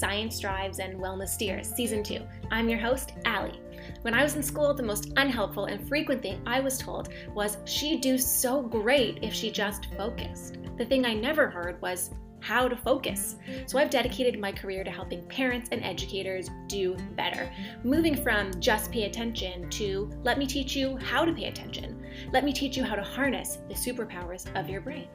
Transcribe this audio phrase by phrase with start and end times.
[0.00, 2.20] Science Drives and Wellness Steers, Season 2.
[2.50, 3.60] I'm your host, Allie.
[4.00, 7.58] When I was in school, the most unhelpful and frequent thing I was told was
[7.66, 10.56] she'd do so great if she just focused.
[10.78, 13.36] The thing I never heard was how to focus.
[13.66, 17.52] So I've dedicated my career to helping parents and educators do better,
[17.84, 21.99] moving from just pay attention to let me teach you how to pay attention.
[22.32, 25.08] Let me teach you how to harness the superpowers of your brain.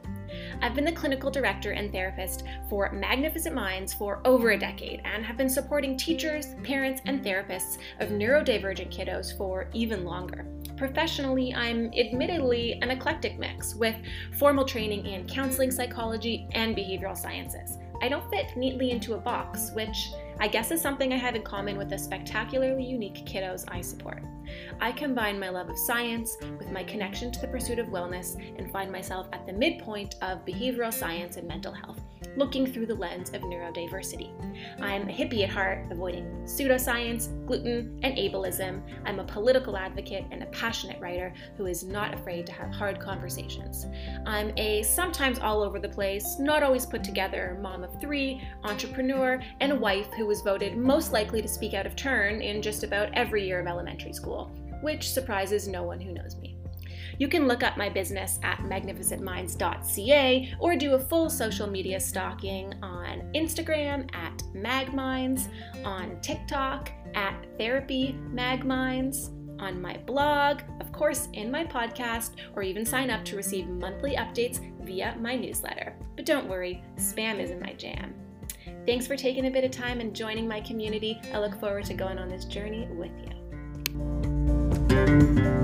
[0.60, 5.24] I've been the clinical director and therapist for Magnificent Minds for over a decade and
[5.24, 10.46] have been supporting teachers, parents, and therapists of neurodivergent kiddos for even longer.
[10.76, 13.96] Professionally, I'm admittedly an eclectic mix with
[14.38, 17.78] formal training in counseling psychology and behavioral sciences.
[18.02, 21.42] I don't fit neatly into a box, which I guess is something I have in
[21.42, 24.22] common with the spectacularly unique kiddos I support.
[24.80, 28.70] I combine my love of science with my connection to the pursuit of wellness and
[28.70, 32.00] find myself at the midpoint of behavioral science and mental health,
[32.36, 34.30] looking through the lens of neurodiversity.
[34.80, 38.82] I'm a hippie at heart, avoiding pseudoscience, gluten, and ableism.
[39.04, 43.00] I'm a political advocate and a passionate writer who is not afraid to have hard
[43.00, 43.86] conversations.
[44.26, 49.40] I'm a sometimes all over the place, not always put together mom of three, entrepreneur,
[49.60, 53.10] and wife who was voted most likely to speak out of turn in just about
[53.14, 54.50] every year of elementary school,
[54.82, 56.55] which surprises no one who knows me.
[57.18, 62.74] You can look up my business at magnificentminds.ca or do a full social media stalking
[62.82, 65.48] on Instagram at magminds,
[65.84, 72.84] on TikTok at therapy magminds, on my blog, of course, in my podcast, or even
[72.84, 75.96] sign up to receive monthly updates via my newsletter.
[76.14, 78.14] But don't worry, spam isn't my jam.
[78.84, 81.20] Thanks for taking a bit of time and joining my community.
[81.32, 83.10] I look forward to going on this journey with
[84.88, 85.55] you.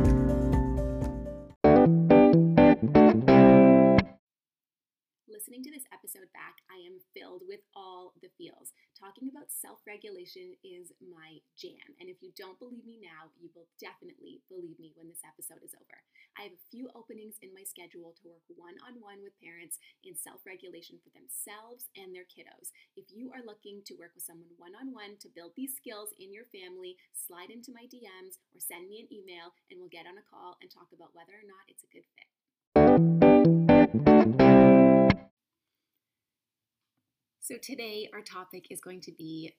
[5.43, 8.75] Listening to this episode back, I am filled with all the feels.
[8.99, 11.95] Talking about self regulation is my jam.
[12.03, 15.63] And if you don't believe me now, you will definitely believe me when this episode
[15.63, 15.99] is over.
[16.35, 19.79] I have a few openings in my schedule to work one on one with parents
[20.03, 22.75] in self regulation for themselves and their kiddos.
[22.99, 26.11] If you are looking to work with someone one on one to build these skills
[26.19, 30.11] in your family, slide into my DMs or send me an email and we'll get
[30.11, 32.32] on a call and talk about whether or not it's a good fit.
[37.43, 39.53] So, today our topic is going to be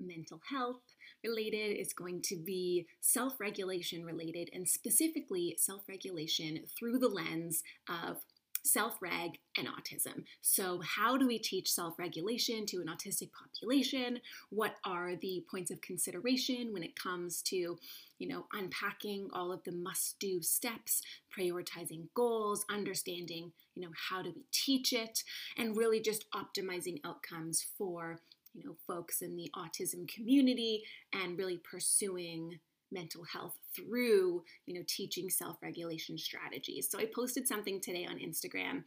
[0.00, 0.82] mental health
[1.22, 7.62] related, it's going to be self regulation related, and specifically self regulation through the lens
[7.88, 8.16] of
[8.64, 10.24] self reg and autism.
[10.42, 14.20] So, how do we teach self regulation to an autistic population?
[14.50, 17.78] What are the points of consideration when it comes to
[18.18, 21.02] you know, unpacking all of the must do steps,
[21.36, 25.22] prioritizing goals, understanding, you know, how do we teach it,
[25.56, 28.20] and really just optimizing outcomes for,
[28.54, 30.82] you know, folks in the autism community
[31.12, 32.58] and really pursuing
[32.90, 36.88] mental health through, you know, teaching self-regulation strategies.
[36.90, 38.84] So I posted something today on Instagram.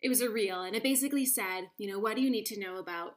[0.00, 2.60] It was a reel and it basically said, you know, what do you need to
[2.60, 3.16] know about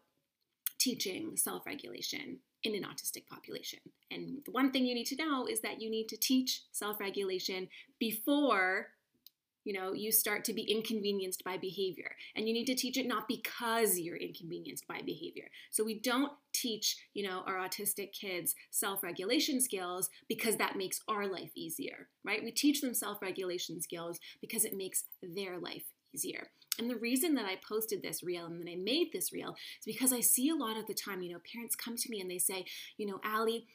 [0.79, 2.39] teaching self-regulation?
[2.63, 3.79] in an autistic population.
[4.09, 7.69] And the one thing you need to know is that you need to teach self-regulation
[7.99, 8.89] before
[9.63, 12.15] you know you start to be inconvenienced by behavior.
[12.35, 15.49] And you need to teach it not because you're inconvenienced by behavior.
[15.69, 21.27] So we don't teach you know our autistic kids self-regulation skills because that makes our
[21.27, 22.43] life easier right?
[22.43, 25.83] We teach them self-regulation skills because it makes their life
[26.13, 26.47] easier.
[26.79, 29.85] And the reason that I posted this reel and that I made this reel is
[29.85, 32.29] because I see a lot of the time, you know, parents come to me and
[32.29, 32.65] they say,
[32.97, 33.67] you know, Allie,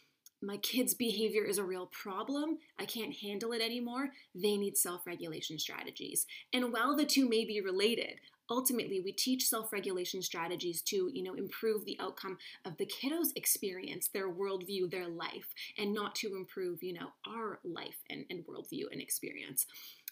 [0.46, 2.58] my kid's behavior is a real problem.
[2.78, 4.10] I can't handle it anymore.
[4.34, 6.24] They need self regulation strategies.
[6.52, 11.34] And while the two may be related, ultimately we teach self-regulation strategies to you know
[11.34, 16.80] improve the outcome of the kiddos experience their worldview their life and not to improve
[16.80, 19.66] you know our life and, and worldview and experience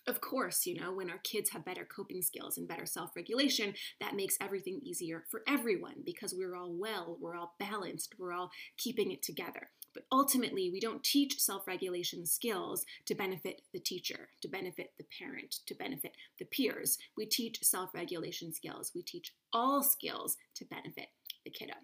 [0.06, 3.72] of course, you know, when our kids have better coping skills and better self regulation,
[4.00, 8.50] that makes everything easier for everyone because we're all well, we're all balanced, we're all
[8.76, 9.70] keeping it together.
[9.94, 15.06] But ultimately, we don't teach self regulation skills to benefit the teacher, to benefit the
[15.19, 16.99] parent, to benefit the peers.
[17.17, 18.93] We teach self regulation skills.
[18.94, 21.08] We teach all skills to benefit
[21.44, 21.75] the kiddo.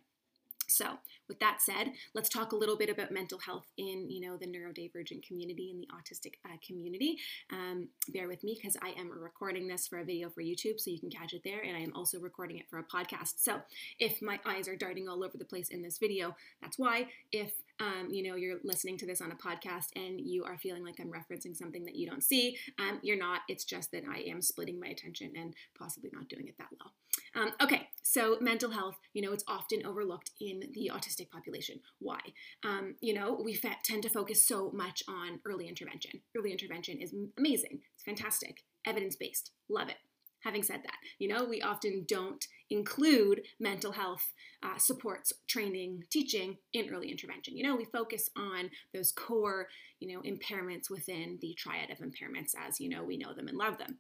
[0.71, 4.37] So, with that said, let's talk a little bit about mental health in you know
[4.37, 7.17] the neurodivergent community and the autistic uh, community.
[7.53, 10.91] Um, bear with me because I am recording this for a video for YouTube, so
[10.91, 13.35] you can catch it there, and I am also recording it for a podcast.
[13.39, 13.61] So,
[13.99, 17.09] if my eyes are darting all over the place in this video, that's why.
[17.33, 20.85] If um, you know you're listening to this on a podcast and you are feeling
[20.85, 23.41] like I'm referencing something that you don't see, um, you're not.
[23.49, 26.93] It's just that I am splitting my attention and possibly not doing it that well.
[27.35, 31.81] Um, okay, so mental health, you know, it's often overlooked in the autistic population.
[31.99, 32.21] Why?
[32.65, 36.21] Um, you know, we fa- tend to focus so much on early intervention.
[36.37, 37.81] Early intervention is amazing.
[37.95, 38.63] It's fantastic.
[38.87, 39.53] Evidence based.
[39.69, 39.97] Love it.
[40.43, 44.33] Having said that, you know, we often don't include mental health
[44.63, 47.59] uh, supports, training, teaching in early intervention.
[47.59, 49.69] You know, we focus on those core,
[49.99, 53.59] you know, impairments within the triad of impairments as, you know, we know them and
[53.59, 53.99] love them.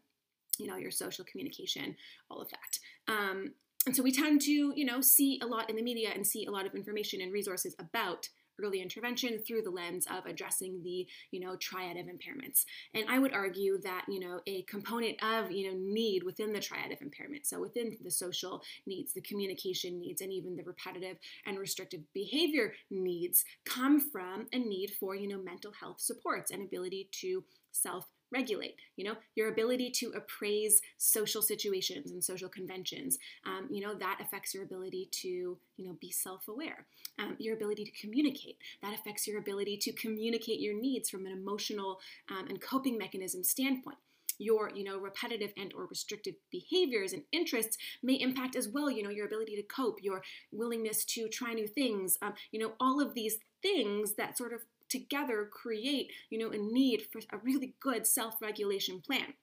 [0.58, 1.94] You know, your social communication,
[2.30, 3.12] all of that.
[3.12, 3.52] Um,
[3.86, 6.44] and so we tend to, you know, see a lot in the media and see
[6.44, 8.28] a lot of information and resources about
[8.62, 12.64] early intervention through the lens of addressing the you know triad of impairments.
[12.94, 16.60] And i would argue that you know a component of you know need within the
[16.60, 21.16] triad of impairment so within the social needs the communication needs and even the repetitive
[21.46, 26.62] and restrictive behavior needs come from a need for you know mental health supports and
[26.62, 33.18] ability to self regulate you know your ability to appraise social situations and social conventions
[33.46, 36.86] um, you know that affects your ability to you know be self-aware.
[37.18, 41.32] Um, your ability to communicate that affects your ability to communicate your needs from an
[41.32, 42.00] emotional
[42.30, 43.98] um, and coping mechanism standpoint.
[44.38, 49.02] Your you know repetitive and or restrictive behaviors and interests may impact as well you
[49.02, 53.02] know your ability to cope your willingness to try new things um, you know all
[53.02, 57.74] of these things that sort of together create, you know, a need for a really
[57.80, 59.34] good self-regulation plan.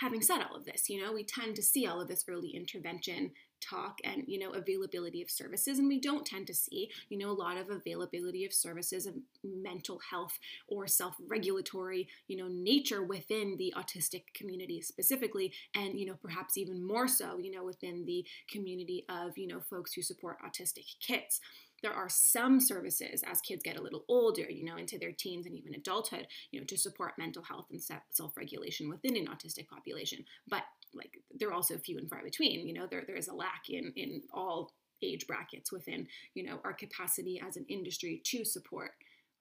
[0.00, 2.50] Having said all of this, you know, we tend to see all of this early
[2.50, 7.18] intervention talk and you know availability of services and we don't tend to see you
[7.18, 9.14] know a lot of availability of services of
[9.44, 10.38] mental health
[10.68, 16.84] or self-regulatory you know nature within the autistic community specifically and you know perhaps even
[16.84, 21.40] more so you know within the community of you know folks who support autistic kids
[21.82, 25.46] there are some services as kids get a little older, you know, into their teens
[25.46, 27.80] and even adulthood, you know, to support mental health and
[28.10, 30.24] self regulation within an autistic population.
[30.48, 30.62] But
[30.94, 32.66] like they're also few and far between.
[32.66, 34.72] You know, there there is a lack in in all
[35.02, 38.92] age brackets within you know our capacity as an industry to support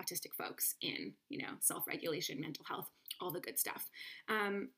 [0.01, 2.89] autistic folks in you know self regulation, mental health,
[3.19, 3.89] all the good stuff.
[4.27, 4.69] Um,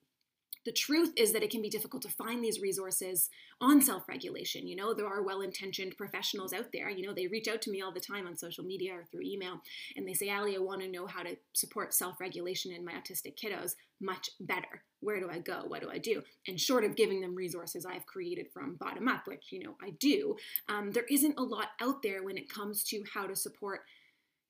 [0.66, 3.30] the truth is that it can be difficult to find these resources
[3.60, 4.68] on self regulation.
[4.68, 6.90] You know, there are well intentioned professionals out there.
[6.90, 9.22] You know, they reach out to me all the time on social media or through
[9.24, 9.62] email
[9.96, 12.94] and they say, Allie, I want to know how to support self regulation in my
[12.94, 14.84] autistic kiddos much better.
[15.00, 15.64] Where do I go?
[15.68, 16.22] What do I do?
[16.48, 19.92] And short of giving them resources I've created from bottom up, which, you know, I
[20.00, 20.36] do,
[20.70, 23.82] um, there isn't a lot out there when it comes to how to support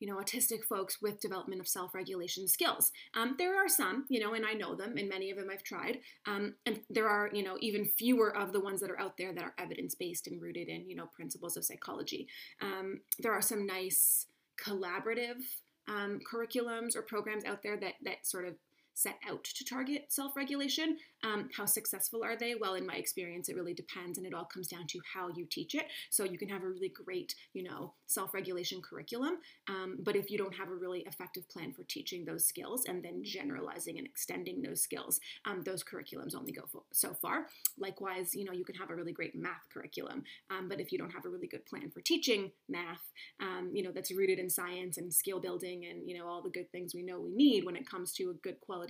[0.01, 2.91] you know, autistic folks with development of self-regulation skills.
[3.13, 5.63] Um, there are some, you know, and I know them, and many of them I've
[5.63, 5.99] tried.
[6.25, 9.31] Um, and there are, you know, even fewer of the ones that are out there
[9.33, 12.27] that are evidence-based and rooted in, you know, principles of psychology.
[12.61, 14.25] Um, there are some nice
[14.59, 15.41] collaborative
[15.87, 18.55] um, curriculums or programs out there that that sort of
[18.93, 20.97] set out to target self regulation.
[21.23, 22.55] Um, how successful are they?
[22.55, 25.45] Well, in my experience, it really depends, and it all comes down to how you
[25.45, 25.85] teach it.
[26.09, 29.37] So you can have a really great, you know, self regulation curriculum,
[29.69, 33.03] um, but if you don't have a really effective plan for teaching those skills and
[33.03, 37.47] then generalizing and extending those skills, um, those curriculums only go so far.
[37.77, 40.97] Likewise, you know, you can have a really great math curriculum, um, but if you
[40.97, 44.49] don't have a really good plan for teaching math, um, you know, that's rooted in
[44.49, 47.65] science and skill building and you know all the good things we know we need
[47.65, 48.80] when it comes to a good quality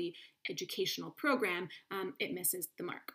[0.50, 3.14] educational program, um, it misses the mark.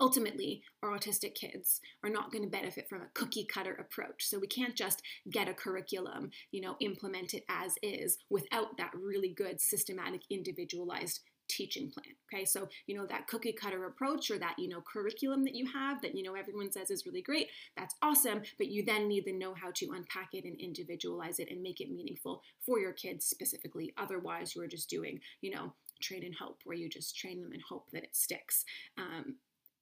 [0.00, 4.26] Ultimately, our autistic kids are not going to benefit from a cookie cutter approach.
[4.26, 8.90] So we can't just get a curriculum, you know, implement it as is without that
[8.94, 12.14] really good systematic individualized teaching plan.
[12.32, 15.66] Okay, so you know that cookie cutter approach or that you know curriculum that you
[15.70, 19.24] have that you know everyone says is really great, that's awesome, but you then need
[19.24, 22.92] the know how to unpack it and individualize it and make it meaningful for your
[22.92, 23.92] kids specifically.
[23.98, 27.62] Otherwise, you're just doing, you know, train and hope, where you just train them and
[27.62, 28.64] hope that it sticks.
[28.98, 29.36] Um,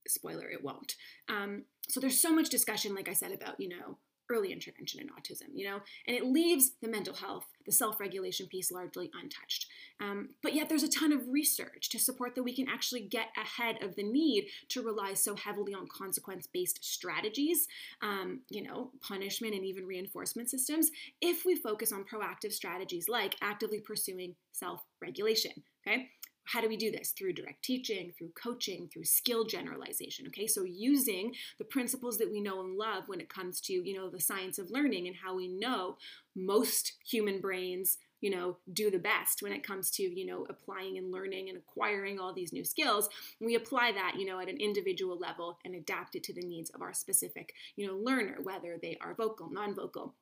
[0.06, 0.94] spoiler, it won't.
[1.28, 3.98] Um, so there's so much discussion, like I said, about, you know,
[4.30, 8.46] early intervention in autism, you know, and it leaves the mental health, the self regulation
[8.46, 9.66] piece largely untouched.
[10.00, 13.28] Um, but yet there's a ton of research to support that we can actually get
[13.36, 17.66] ahead of the need to rely so heavily on consequence based strategies,
[18.02, 23.36] um, you know, punishment and even reinforcement systems, if we focus on proactive strategies like
[23.42, 25.52] actively pursuing self regulation.
[25.86, 26.10] Okay.
[26.44, 27.10] How do we do this?
[27.10, 30.26] Through direct teaching, through coaching, through skill generalization.
[30.28, 33.96] Okay, so using the principles that we know and love when it comes to, you
[33.96, 35.96] know, the science of learning and how we know
[36.34, 40.98] most human brains you know do the best when it comes to you know applying
[40.98, 43.08] and learning and acquiring all these new skills
[43.40, 46.70] we apply that you know at an individual level and adapt it to the needs
[46.70, 50.14] of our specific you know learner whether they are vocal non-vocal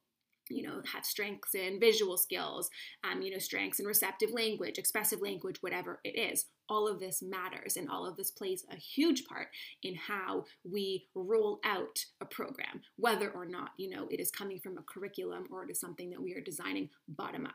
[0.50, 2.70] you know, have strengths in visual skills,
[3.04, 6.46] um, you know, strengths in receptive language, expressive language, whatever it is.
[6.68, 9.48] All of this matters, and all of this plays a huge part
[9.82, 14.58] in how we roll out a program, whether or not, you know, it is coming
[14.58, 17.54] from a curriculum or it is something that we are designing bottom up.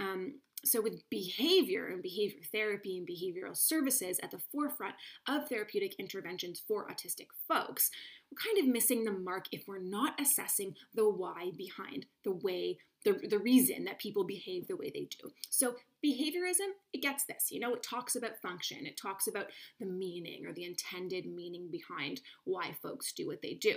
[0.00, 0.34] Um,
[0.64, 4.94] so, with behavior and behavior therapy and behavioral services at the forefront
[5.28, 7.90] of therapeutic interventions for autistic folks,
[8.34, 13.18] kind of missing the mark if we're not assessing the why behind the way, the,
[13.28, 15.30] the reason that people behave the way they do.
[15.50, 15.74] So,
[16.04, 17.50] behaviorism, it gets this.
[17.50, 19.46] You know, it talks about function, it talks about
[19.80, 23.76] the meaning or the intended meaning behind why folks do what they do.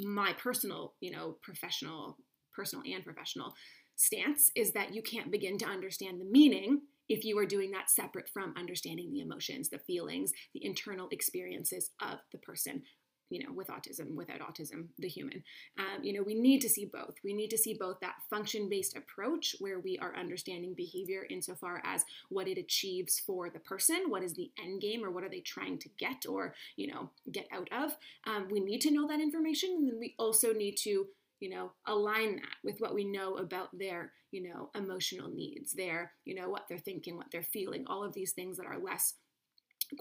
[0.00, 2.18] My personal, you know, professional,
[2.52, 3.54] personal and professional
[3.96, 7.90] stance is that you can't begin to understand the meaning if you are doing that
[7.90, 12.82] separate from understanding the emotions, the feelings, the internal experiences of the person,
[13.30, 15.42] you know, with autism, without autism, the human.
[15.78, 17.14] Um, you know, we need to see both.
[17.24, 21.82] We need to see both that function based approach where we are understanding behavior insofar
[21.84, 25.28] as what it achieves for the person, what is the end game, or what are
[25.28, 27.96] they trying to get or, you know, get out of.
[28.26, 29.70] Um, we need to know that information.
[29.76, 31.06] And then we also need to
[31.40, 36.12] you know align that with what we know about their you know emotional needs their
[36.24, 39.14] you know what they're thinking what they're feeling all of these things that are less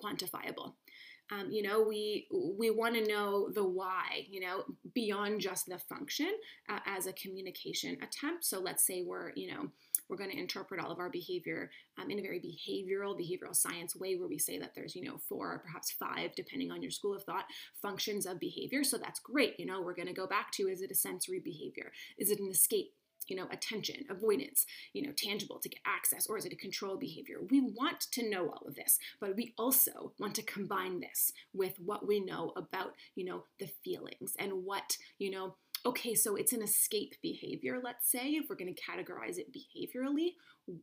[0.01, 0.73] quantifiable
[1.31, 2.27] um, you know we
[2.57, 4.63] we want to know the why you know
[4.93, 6.31] beyond just the function
[6.69, 9.69] uh, as a communication attempt so let's say we're you know
[10.09, 13.95] we're going to interpret all of our behavior um, in a very behavioral, behavioral science
[13.95, 16.91] way, where we say that there's, you know, four or perhaps five, depending on your
[16.91, 17.45] school of thought,
[17.81, 18.83] functions of behavior.
[18.83, 19.59] So that's great.
[19.59, 21.91] You know, we're going to go back to is it a sensory behavior?
[22.17, 22.93] Is it an escape?
[23.27, 26.97] You know, attention, avoidance, you know, tangible to get access, or is it a control
[26.97, 27.37] behavior?
[27.49, 31.77] We want to know all of this, but we also want to combine this with
[31.79, 36.53] what we know about, you know, the feelings and what, you know, okay, so it's
[36.53, 40.35] an escape behavior, let's say, if we're going to categorize it behaviorally.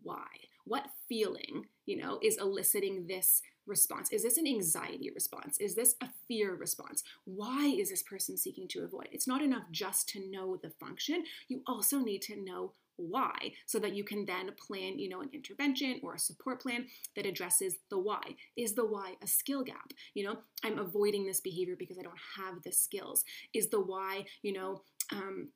[0.02, 0.26] Why?
[0.64, 4.12] What feeling, you know, is eliciting this response?
[4.12, 5.58] Is this an anxiety response?
[5.58, 7.02] Is this a fear response?
[7.24, 9.08] Why is this person seeking to avoid?
[9.12, 11.24] It's not enough just to know the function.
[11.48, 12.72] You also need to know
[13.08, 16.86] why so that you can then plan you know an intervention or a support plan
[17.16, 18.20] that addresses the why
[18.56, 22.14] is the why a skill gap you know i'm avoiding this behavior because i don't
[22.36, 24.82] have the skills is the why you know
[25.12, 25.48] um,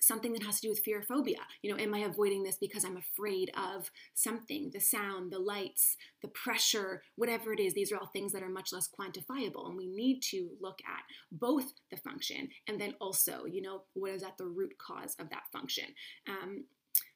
[0.00, 1.40] something that has to do with fear phobia.
[1.62, 5.96] You know, am I avoiding this because I'm afraid of something, the sound, the lights,
[6.22, 7.74] the pressure, whatever it is?
[7.74, 9.68] These are all things that are much less quantifiable.
[9.68, 14.12] And we need to look at both the function and then also, you know, what
[14.12, 15.84] is at the root cause of that function.
[16.28, 16.64] Um,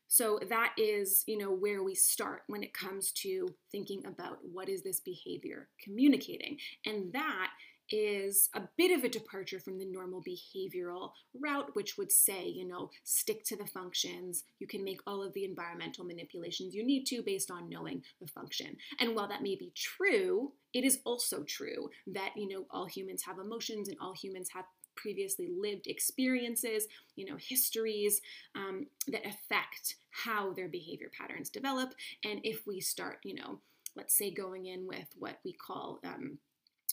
[0.07, 4.69] so that is, you know, where we start when it comes to thinking about what
[4.69, 6.59] is this behavior communicating.
[6.87, 7.51] And that
[7.91, 12.67] is a bit of a departure from the normal behavioral route, which would say, you
[12.67, 14.45] know, stick to the functions.
[14.59, 18.29] You can make all of the environmental manipulations you need to based on knowing the
[18.29, 18.77] function.
[19.01, 23.23] And while that may be true, it is also true that, you know, all humans
[23.25, 24.65] have emotions and all humans have
[24.97, 26.87] previously lived experiences,
[27.17, 28.21] you know, histories
[28.55, 31.95] um, that affect how their behavior patterns develop.
[32.25, 33.59] And if we start, you know,
[33.97, 36.39] let's say going in with what we call um,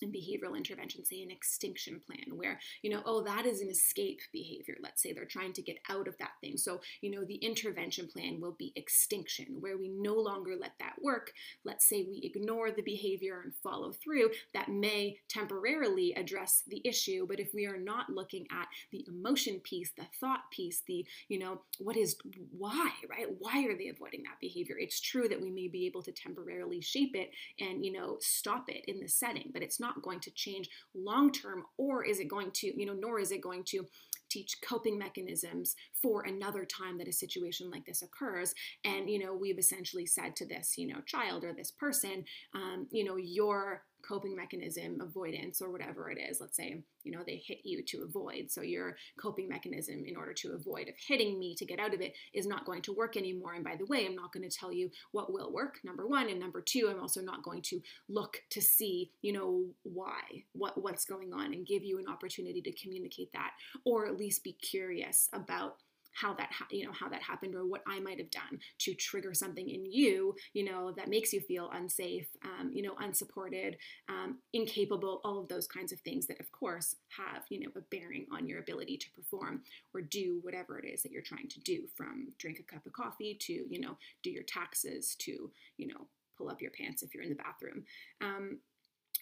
[0.08, 4.76] behavioral intervention, say an extinction plan, where, you know, oh, that is an escape behavior.
[4.82, 6.58] Let's say they're trying to get out of that thing.
[6.58, 10.96] So, you know, the intervention plan will be extinction, where we no longer let that
[11.02, 11.34] work.
[11.64, 14.32] Let's say we ignore the behavior and follow through.
[14.54, 19.60] That may temporarily address the issue, but if we are not looking at the emotion
[19.60, 22.18] piece, the thought piece, the, you know, what is
[22.58, 23.28] why, right?
[23.40, 24.76] Why are they avoiding that behavior?
[24.80, 28.70] It's true that we may be able to temporarily shape it and, you know, stop
[28.70, 32.20] it in the setting, but it's not not going to change long term, or is
[32.20, 33.86] it going to, you know, nor is it going to
[34.30, 38.54] teach coping mechanisms for another time that a situation like this occurs.
[38.86, 42.24] And, you know, we've essentially said to this, you know, child or this person,
[42.56, 46.40] um, you know, your coping mechanism, avoidance, or whatever it is.
[46.40, 48.52] Let's say, you know, they hit you to avoid.
[48.52, 52.02] So your coping mechanism in order to avoid of hitting me to get out of
[52.02, 53.54] it is not going to work anymore.
[53.54, 56.30] And by the way, I'm not going to tell you what will work, number one.
[56.30, 57.80] And number two, I'm also not going to
[58.10, 60.22] look to see, you know, why,
[60.54, 63.52] what what's going on and give you an opportunity to communicate that,
[63.86, 65.76] or at least be curious about
[66.14, 68.94] how that ha- you know how that happened or what I might have done to
[68.94, 73.78] trigger something in you you know that makes you feel unsafe um, you know unsupported
[74.10, 77.82] um, incapable all of those kinds of things that of course have you know a
[77.90, 79.62] bearing on your ability to perform
[79.94, 82.94] or do whatever it is that you're trying to do from drink a cup of
[82.94, 86.08] coffee to you know do your taxes to you know
[86.42, 87.84] pull up your pants if you're in the bathroom.
[88.22, 88.60] Um,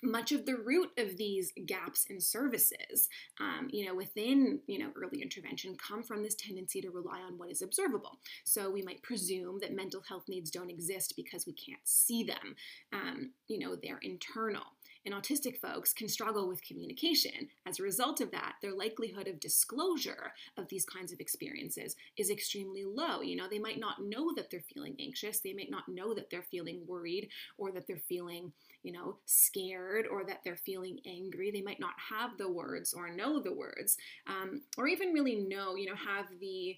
[0.03, 4.89] much of the root of these gaps in services um, you know within you know
[4.95, 8.19] early intervention come from this tendency to rely on what is observable.
[8.43, 12.55] So we might presume that mental health needs don't exist because we can't see them
[12.93, 14.63] um, you know they're internal
[15.05, 17.49] and autistic folks can struggle with communication.
[17.65, 22.29] As a result of that, their likelihood of disclosure of these kinds of experiences is
[22.29, 23.21] extremely low.
[23.21, 26.29] You know, they might not know that they're feeling anxious, they might not know that
[26.29, 28.51] they're feeling worried or that they're feeling,
[28.83, 31.51] you know, scared or that they're feeling angry.
[31.51, 35.75] They might not have the words or know the words um, or even really know,
[35.75, 36.77] you know, have the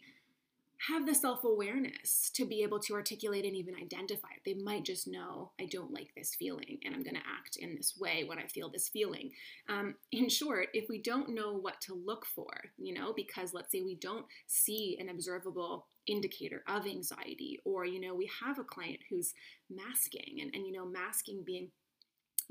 [0.88, 4.42] have the self awareness to be able to articulate and even identify it.
[4.46, 7.76] They might just know, I don't like this feeling and I'm going to act in
[7.76, 9.32] this way when I feel this feeling.
[9.70, 13.72] Um, in short, if we don't know what to look for, you know, because let's
[13.72, 18.64] say we don't see an observable indicator of anxiety, or, you know, we have a
[18.64, 19.34] client who's
[19.70, 21.70] masking, and, and you know, masking being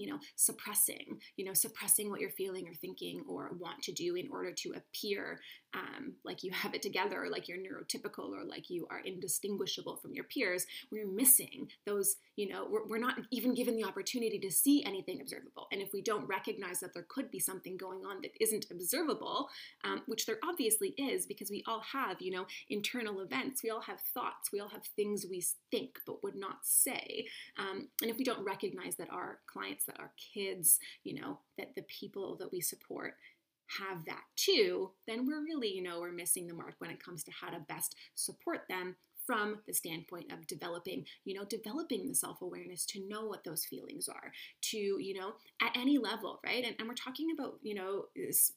[0.01, 4.15] you know, suppressing, you know, suppressing what you're feeling or thinking or want to do
[4.15, 5.39] in order to appear
[5.75, 9.97] um, like you have it together, or like you're neurotypical, or like you are indistinguishable
[9.97, 10.67] from your peers.
[10.91, 15.21] We're missing those, you know, we're, we're not even given the opportunity to see anything
[15.21, 15.69] observable.
[15.73, 19.49] And if we don't recognize that there could be something going on that isn't observable,
[19.85, 23.83] um, which there obviously is, because we all have, you know, internal events, we all
[23.83, 27.27] have thoughts, we all have things we think but would not say.
[27.59, 31.75] Um, and if we don't recognize that our clients, that our kids, you know, that
[31.75, 33.15] the people that we support
[33.79, 37.23] have that too, then we're really, you know, we're missing the mark when it comes
[37.25, 38.97] to how to best support them
[39.31, 43.65] from the standpoint of developing, you know, developing the self awareness to know what those
[43.65, 46.65] feelings are, to, you know, at any level, right?
[46.65, 48.07] And, and we're talking about, you know,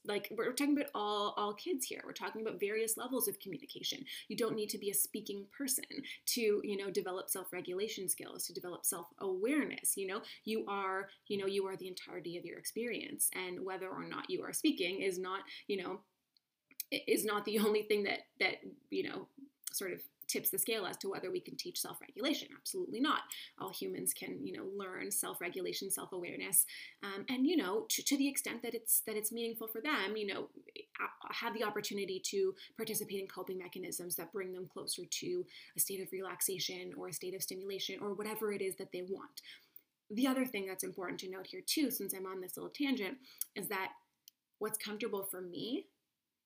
[0.07, 2.01] like we're talking about all, all kids here.
[2.03, 4.03] We're talking about various levels of communication.
[4.29, 5.83] You don't need to be a speaking person
[6.29, 9.95] to, you know, develop self regulation skills, to develop self awareness.
[9.95, 13.29] You know, you are, you know, you are the entirety of your experience.
[13.35, 15.99] And whether or not you are speaking is not, you know,
[17.07, 18.55] is not the only thing that that
[18.89, 19.27] you know
[19.71, 20.01] sort of
[20.33, 22.47] tips the scale as to whether we can teach self-regulation.
[22.57, 23.21] Absolutely not.
[23.59, 26.65] All humans can you know learn self-regulation self-awareness
[27.03, 30.17] um, and you know to, to the extent that it's that it's meaningful for them
[30.17, 30.49] you know
[31.31, 35.45] have the opportunity to participate in coping mechanisms that bring them closer to
[35.77, 39.03] a state of relaxation or a state of stimulation or whatever it is that they
[39.03, 39.41] want.
[40.09, 43.17] The other thing that's important to note here too since i'm on this little tangent
[43.55, 43.91] is that
[44.59, 45.85] what's comfortable for me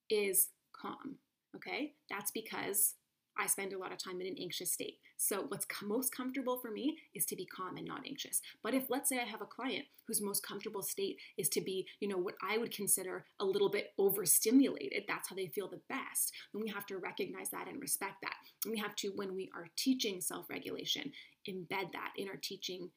[0.10, 1.18] is calm
[1.58, 1.94] okay?
[2.10, 2.96] That's because
[3.38, 4.98] I spend a lot of time in an anxious state.
[5.18, 8.42] So, what's most comfortable for me is to be calm and not anxious.
[8.64, 11.88] But if, let's say, I have a client whose most comfortable state is to be,
[12.00, 15.82] you know, what I would consider a little bit overstimulated, that's how they feel the
[15.90, 18.36] best, then we have to recognize that and respect that.
[18.64, 21.12] And we have to, when we are teaching self regulation,
[21.48, 22.90] embed that in our teaching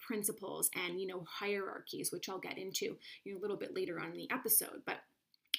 [0.00, 4.00] principles and, you know, hierarchies, which I'll get into you know, a little bit later
[4.00, 4.82] on in the episode.
[4.86, 4.98] But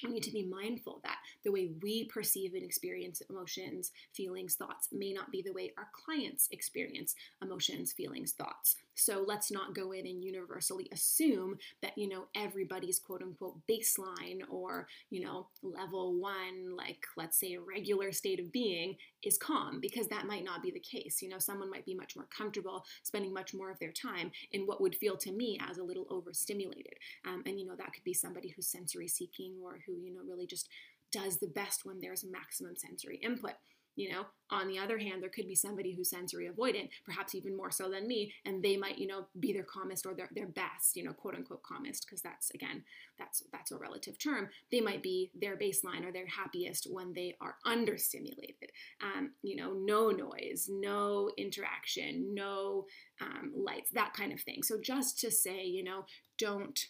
[0.08, 4.88] we need to be mindful that the way we perceive and experience emotions, feelings, thoughts
[4.92, 8.76] may not be the way our clients experience emotions, feelings, thoughts.
[9.00, 14.40] So let's not go in and universally assume that, you know, everybody's quote unquote baseline
[14.50, 19.80] or, you know, level one, like let's say a regular state of being is calm
[19.80, 21.22] because that might not be the case.
[21.22, 24.66] You know, someone might be much more comfortable spending much more of their time in
[24.66, 26.94] what would feel to me as a little overstimulated.
[27.26, 30.22] Um, and, you know, that could be somebody who's sensory seeking or who, you know,
[30.28, 30.68] really just
[31.10, 33.54] does the best when there's maximum sensory input.
[34.00, 37.54] You know, on the other hand, there could be somebody who's sensory avoidant, perhaps even
[37.54, 40.46] more so than me, and they might, you know, be their calmest or their, their
[40.46, 42.82] best, you know, quote unquote calmest, because that's again,
[43.18, 44.48] that's that's a relative term.
[44.72, 48.70] They might be their baseline or their happiest when they are understimulated.
[49.02, 52.86] Um, you know, no noise, no interaction, no
[53.20, 54.62] um, lights, that kind of thing.
[54.62, 56.06] So just to say, you know,
[56.38, 56.80] don't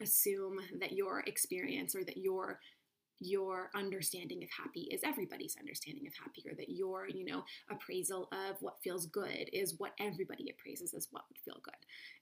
[0.00, 2.60] assume that your experience or that your
[3.24, 8.28] your understanding of happy is everybody's understanding of happy, or that your, you know, appraisal
[8.32, 11.74] of what feels good is what everybody appraises as what would feel good.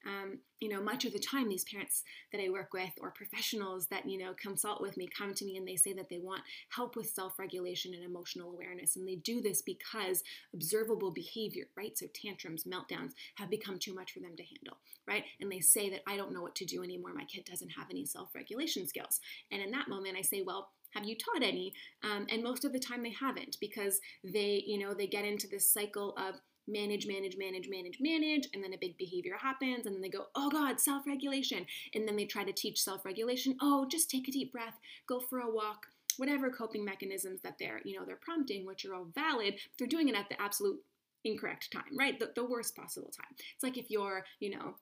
[0.06, 3.86] Um, you know, much of the time, these parents that I work with or professionals
[3.88, 6.42] that, you know, consult with me come to me and they say that they want
[6.70, 8.96] help with self regulation and emotional awareness.
[8.96, 10.22] And they do this because
[10.54, 11.96] observable behavior, right?
[11.96, 15.24] So tantrums, meltdowns have become too much for them to handle, right?
[15.40, 17.12] And they say that I don't know what to do anymore.
[17.14, 19.20] My kid doesn't have any self regulation skills.
[19.50, 21.72] And in that moment, I say, well, have you taught any?
[22.02, 25.46] Um, and most of the time they haven't because they, you know, they get into
[25.46, 26.36] this cycle of
[26.68, 30.26] manage, manage, manage, manage, manage, and then a big behavior happens, and then they go,
[30.34, 31.66] oh God, self regulation.
[31.94, 33.56] And then they try to teach self regulation.
[33.60, 37.80] Oh, just take a deep breath, go for a walk, whatever coping mechanisms that they're,
[37.84, 40.78] you know, they're prompting, which are all valid, they're doing it at the absolute
[41.24, 42.18] incorrect time, right?
[42.18, 43.34] The, the worst possible time.
[43.54, 44.76] It's like if you're, you know,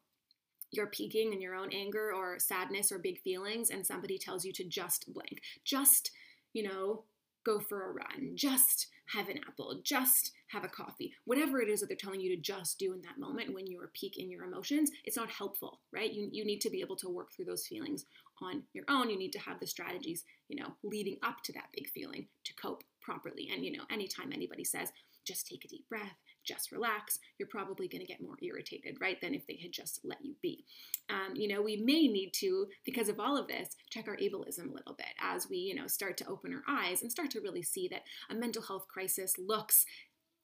[0.71, 4.53] you're peaking in your own anger or sadness or big feelings and somebody tells you
[4.53, 5.41] to just blank.
[5.65, 6.11] Just
[6.53, 7.05] you know
[7.45, 8.33] go for a run.
[8.35, 9.81] Just have an apple.
[9.83, 11.15] Just have a coffee.
[11.25, 13.91] Whatever it is that they're telling you to just do in that moment when you're
[13.95, 16.13] peak in your emotions it's not helpful right?
[16.13, 18.05] You, you need to be able to work through those feelings
[18.43, 19.11] on your own.
[19.11, 22.55] You need to have the strategies you know leading up to that big feeling to
[22.55, 23.51] cope properly.
[23.53, 24.91] And you know anytime anybody says
[25.25, 26.17] just take a deep breath
[26.49, 30.01] just relax, you're probably going to get more irritated, right, than if they had just
[30.03, 30.65] let you be.
[31.11, 34.71] Um, you know, we may need to, because of all of this, check our ableism
[34.71, 37.41] a little bit as we, you know, start to open our eyes and start to
[37.41, 39.85] really see that a mental health crisis looks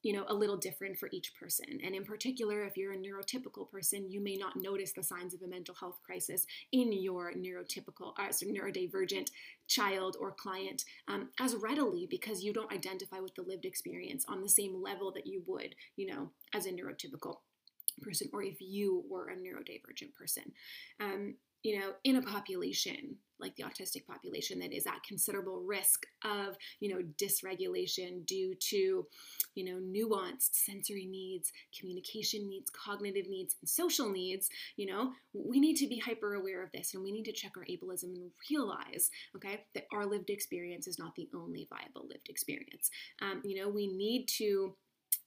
[0.05, 1.81] you know, a little different for each person.
[1.83, 5.40] And in particular, if you're a neurotypical person, you may not notice the signs of
[5.40, 9.31] a mental health crisis in your neurotypical, uh, so neurodivergent
[9.67, 14.43] child or client um, as readily because you don't identify with the lived experience on
[14.43, 17.38] the same level that you would, you know, as a neurotypical
[18.03, 20.45] person or if you were a neurodivergent person.
[21.01, 26.07] Um, you know, in a population like the autistic population that is at considerable risk
[26.24, 29.07] of, you know, dysregulation due to,
[29.55, 35.61] you know, nuanced sensory needs, communication needs, cognitive needs, and social needs, you know, we
[35.61, 38.31] need to be hyper aware of this and we need to check our ableism and
[38.50, 42.90] realize, okay, that our lived experience is not the only viable lived experience.
[43.20, 44.74] Um, you know, we need to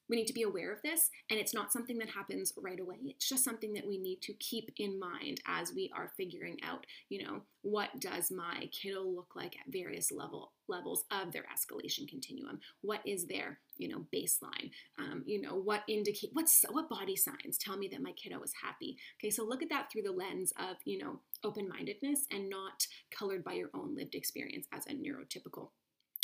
[0.10, 2.98] we need to be aware of this, and it's not something that happens right away.
[3.06, 6.86] It's just something that we need to keep in mind as we are figuring out,
[7.10, 12.08] you know, what does my kiddo look like at various level levels of their escalation
[12.08, 12.60] continuum?
[12.82, 14.72] What is their, you know, baseline?
[15.00, 18.54] Um, you know, what indicate what's what body signs tell me that my kiddo is
[18.62, 18.98] happy?
[19.20, 23.44] Okay, so look at that through the lens of, you know, open-mindedness and not colored
[23.44, 25.70] by your own lived experience as a neurotypical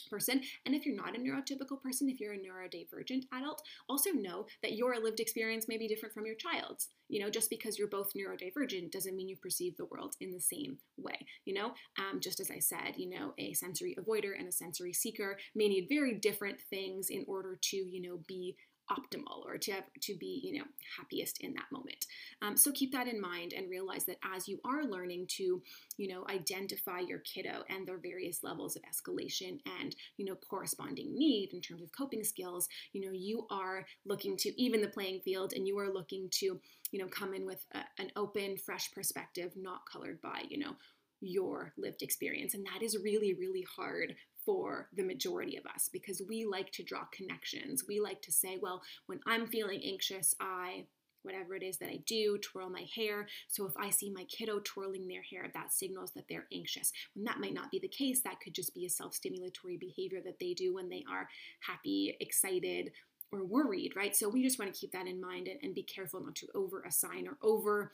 [0.09, 0.41] person.
[0.65, 4.73] And if you're not a neurotypical person, if you're a neurodivergent adult, also know that
[4.73, 6.89] your lived experience may be different from your child's.
[7.09, 10.39] You know, just because you're both neurodivergent doesn't mean you perceive the world in the
[10.39, 11.25] same way.
[11.45, 14.93] You know, um, just as I said, you know, a sensory avoider and a sensory
[14.93, 18.55] seeker may need very different things in order to, you know, be
[18.91, 20.65] optimal or to have, to be you know
[20.97, 22.05] happiest in that moment
[22.41, 25.61] um, so keep that in mind and realize that as you are learning to
[25.97, 31.17] you know identify your kiddo and their various levels of escalation and you know corresponding
[31.17, 35.19] need in terms of coping skills you know you are looking to even the playing
[35.21, 36.59] field and you are looking to
[36.91, 40.75] you know come in with a, an open fresh perspective not colored by you know
[41.23, 42.53] your lived experience.
[42.53, 44.15] And that is really, really hard
[44.45, 47.83] for the majority of us because we like to draw connections.
[47.87, 50.85] We like to say, well, when I'm feeling anxious, I
[51.23, 53.27] whatever it is that I do, twirl my hair.
[53.47, 56.91] So if I see my kiddo twirling their hair, that signals that they're anxious.
[57.15, 60.19] When that might not be the case, that could just be a self stimulatory behavior
[60.25, 61.29] that they do when they are
[61.61, 62.91] happy, excited,
[63.31, 64.15] or worried, right?
[64.15, 66.47] So we just want to keep that in mind and, and be careful not to
[66.53, 67.91] over assign or over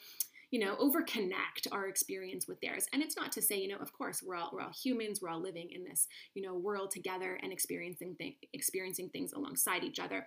[0.51, 2.87] you know, over connect our experience with theirs.
[2.93, 5.29] And it's not to say, you know, of course, we're all we're all humans, we're
[5.29, 9.99] all living in this, you know, world together and experiencing th- experiencing things alongside each
[9.99, 10.25] other.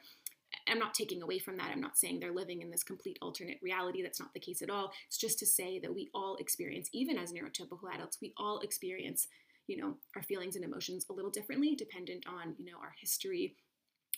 [0.69, 1.71] I'm not taking away from that.
[1.73, 4.03] I'm not saying they're living in this complete alternate reality.
[4.03, 4.93] That's not the case at all.
[5.09, 9.29] It's just to say that we all experience, even as neurotypical adults, we all experience,
[9.67, 13.57] you know, our feelings and emotions a little differently, dependent on, you know, our history,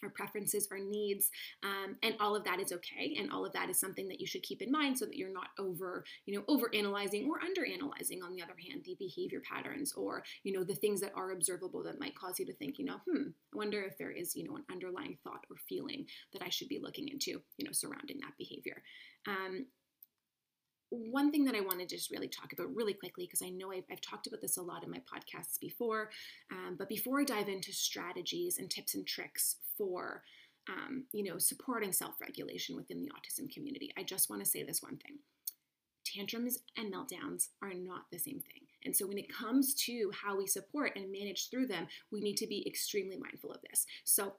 [0.05, 1.31] our preferences, our needs,
[1.63, 3.17] um, and all of that is okay.
[3.19, 5.33] And all of that is something that you should keep in mind so that you're
[5.33, 8.23] not over, you know, over analyzing or under analyzing.
[8.23, 11.83] On the other hand, the behavior patterns or you know the things that are observable
[11.83, 14.45] that might cause you to think, you know, hmm, I wonder if there is you
[14.45, 18.19] know an underlying thought or feeling that I should be looking into, you know, surrounding
[18.21, 18.83] that behavior.
[19.27, 19.67] Um,
[20.95, 23.73] one thing that I want to just really talk about really quickly, because I know
[23.73, 26.11] I've, I've, talked about this a lot in my podcasts before,
[26.53, 30.23] um, but before I dive into strategies and tips and tricks for,
[30.69, 34.83] um, you know, supporting self-regulation within the autism community, I just want to say this
[34.83, 35.19] one thing.
[36.05, 38.63] Tantrums and meltdowns are not the same thing.
[38.85, 42.37] And so when it comes to how we support and manage through them, we need
[42.37, 43.87] to be extremely mindful of this.
[44.05, 44.35] So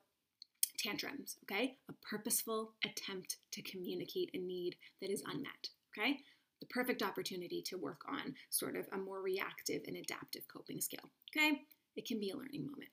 [0.77, 1.77] tantrums, okay?
[1.89, 6.19] A purposeful attempt to communicate a need that is unmet, okay?
[6.59, 11.11] The perfect opportunity to work on sort of a more reactive and adaptive coping skill.
[11.35, 11.61] Okay?
[11.95, 12.89] It can be a learning moment.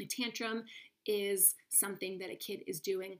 [0.00, 0.64] A tantrum
[1.06, 3.18] is something that a kid is doing,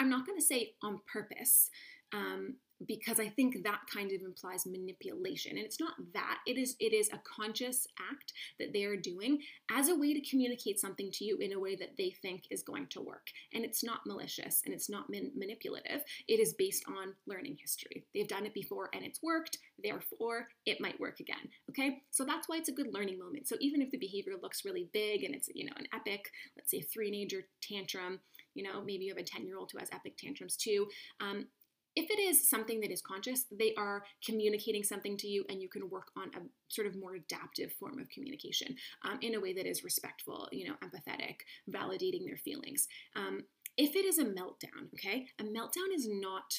[0.00, 1.70] I'm not going to say on purpose,
[2.12, 5.56] um, because I think that kind of implies manipulation.
[5.56, 6.38] And it's not that.
[6.46, 9.40] It is it is a conscious act that they are doing
[9.70, 12.62] as a way to communicate something to you in a way that they think is
[12.62, 13.28] going to work.
[13.54, 16.02] And it's not malicious and it's not man- manipulative.
[16.28, 18.04] It is based on learning history.
[18.14, 21.48] They've done it before and it's worked, therefore it might work again.
[21.70, 22.02] Okay?
[22.10, 23.48] So that's why it's a good learning moment.
[23.48, 26.70] So even if the behavior looks really big and it's, you know, an epic, let's
[26.70, 28.20] say three-nager tantrum,
[28.54, 30.86] you know, maybe you have a 10-year-old who has epic tantrums too,
[31.20, 31.46] um,
[31.94, 35.68] if it is something that is conscious, they are communicating something to you, and you
[35.68, 38.74] can work on a sort of more adaptive form of communication
[39.04, 41.36] um, in a way that is respectful, you know, empathetic,
[41.70, 42.88] validating their feelings.
[43.14, 43.44] Um,
[43.76, 46.54] if it is a meltdown, okay, a meltdown is not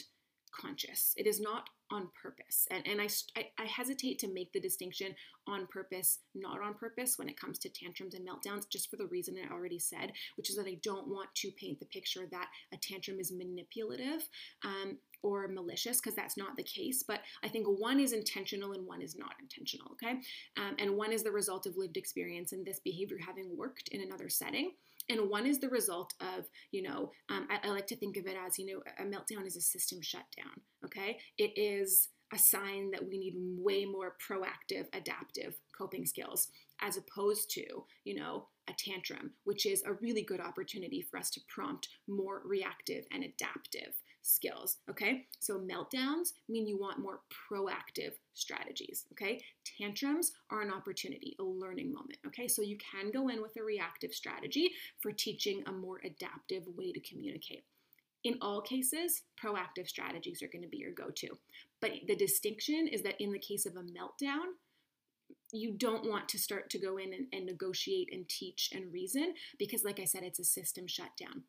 [0.59, 1.13] conscious.
[1.17, 2.67] It is not on purpose.
[2.71, 5.13] And, and I, I, I, hesitate to make the distinction
[5.47, 9.07] on purpose, not on purpose when it comes to tantrums and meltdowns, just for the
[9.07, 12.47] reason I already said, which is that I don't want to paint the picture that
[12.73, 14.27] a tantrum is manipulative.
[14.63, 18.85] Um, or malicious because that's not the case but i think one is intentional and
[18.85, 20.19] one is not intentional okay
[20.57, 24.01] um, and one is the result of lived experience and this behavior having worked in
[24.01, 24.71] another setting
[25.09, 28.25] and one is the result of you know um, I, I, like to think of
[28.25, 31.17] it as you know a meltdown is a system shutdown okay?
[31.37, 36.47] It is a sign that we need way more proactive adaptive coping skills
[36.81, 37.63] as opposed to
[38.03, 42.41] you know a tantrum which is a really good opportunity for us to prompt more
[42.45, 44.77] reactive and adaptive skills.
[44.89, 47.19] Okay, so meltdowns mean you want more
[47.51, 49.05] proactive strategies.
[49.11, 49.41] Okay,
[49.77, 52.17] tantrums are an opportunity, a learning moment.
[52.25, 56.63] Okay, so you can go in with a reactive strategy for teaching a more adaptive
[56.75, 57.65] way to communicate.
[58.23, 61.27] In all cases, proactive strategies are going to be your go to.
[61.81, 64.55] But the distinction is that in the case of a meltdown,
[65.51, 69.33] you don't want to start to go in and, and, negotiate and teach and reason
[69.59, 71.43] because, like I said, it's a system shutdown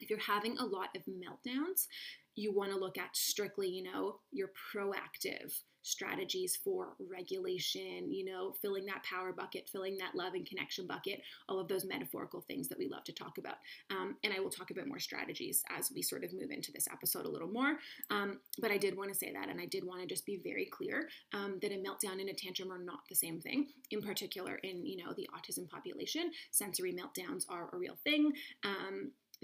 [0.00, 1.86] if you're having a lot of meltdowns,
[2.34, 8.52] you want to look at strictly, you know, your proactive strategies for regulation, you know,
[8.60, 12.68] filling that power bucket, filling that love and connection bucket, all of those metaphorical things
[12.68, 13.56] that we love to talk about.
[13.90, 16.88] Um, and I will talk about more strategies as we sort of move into this
[16.92, 17.76] episode a little more.
[18.10, 20.40] Um, but I did want to say that, and I did want to just be
[20.44, 23.68] very clear um, that a meltdown and a tantrum are not the same thing.
[23.90, 28.32] In particular, in you know the autism population, sensory meltdowns are a real thing.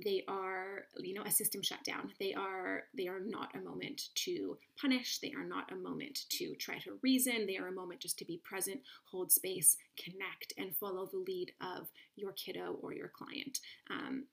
[0.03, 4.59] They are you know a system shutdown they are they are not a moment to
[4.81, 8.19] punish they are not a moment to try to reason they are a moment just
[8.19, 13.09] to be present hold space connect and follow the lead of your kiddo or your
[13.09, 14.25] client um,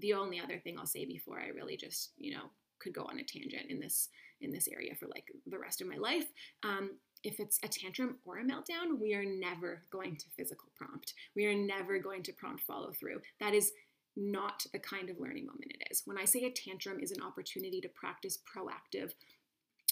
[0.00, 3.18] the only other thing i'll say before i really just you know could go on
[3.18, 4.08] a tangent in this
[4.40, 6.26] in this area for like the rest of my life
[6.64, 6.90] um,
[7.22, 11.14] if it's a tantrum or a meltdown, we are never going to physical prompt.
[11.34, 13.22] We are never going to prompt follow through.
[13.40, 13.72] That is
[14.16, 16.02] not the kind of learning moment it is.
[16.04, 19.12] When I say a tantrum is an opportunity to practice proactive,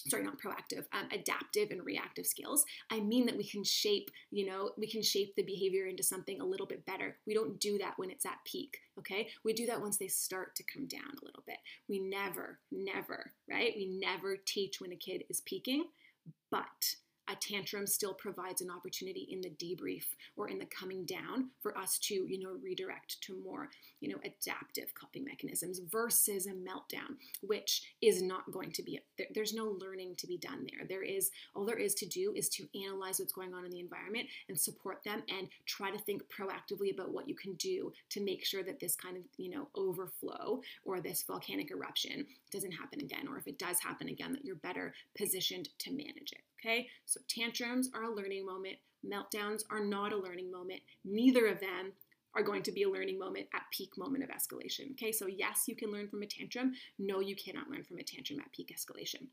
[0.09, 4.47] sorry, not proactive, um, adaptive and reactive skills, I mean that we can shape, you
[4.47, 7.17] know, we can shape the behavior into something a little bit better.
[7.27, 9.29] We don't do that when it's at peak, okay?
[9.45, 11.59] We do that once they start to come down a little bit.
[11.89, 13.75] We never, never, right?
[13.77, 15.85] We never teach when a kid is peaking,
[16.51, 16.97] but
[17.33, 20.05] a tantrum still provides an opportunity in the debrief
[20.37, 24.19] or in the coming down for us to you know redirect to more you know
[24.25, 29.77] adaptive coping mechanisms versus a meltdown which is not going to be there, there's no
[29.81, 30.87] learning to be done there.
[30.87, 33.81] There is all there is to do is to analyze what's going on in the
[33.81, 38.21] environment and support them and try to think proactively about what you can do to
[38.21, 43.01] make sure that this kind of you know overflow or this volcanic eruption doesn't happen
[43.01, 46.89] again or if it does happen again that you're better positioned to manage it Okay,
[47.07, 50.81] so tantrums are a learning moment, meltdowns are not a learning moment.
[51.05, 51.93] Neither of them
[52.35, 54.93] are going to be a learning moment at peak moment of escalation.
[54.93, 56.73] Okay, so yes, you can learn from a tantrum.
[56.99, 59.27] No, you cannot learn from a tantrum at peak escalation.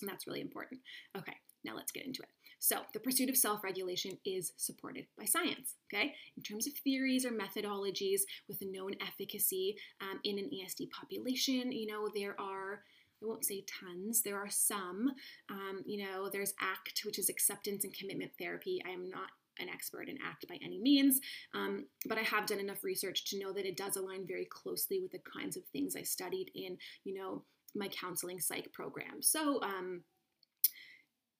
[0.00, 0.80] And that's really important.
[1.16, 1.34] Okay,
[1.64, 2.28] now let's get into it.
[2.58, 6.14] So, the pursuit of self regulation is supported by science, okay?
[6.36, 11.86] In terms of theories or methodologies with known efficacy um, in an ASD population, you
[11.86, 12.82] know, there are
[13.22, 15.12] I won't say tons, there are some.
[15.50, 18.82] Um, you know, there's ACT, which is acceptance and commitment therapy.
[18.86, 21.20] I am not an expert in ACT by any means,
[21.54, 25.00] um, but I have done enough research to know that it does align very closely
[25.00, 29.22] with the kinds of things I studied in, you know, my counseling psych program.
[29.22, 30.02] So, um,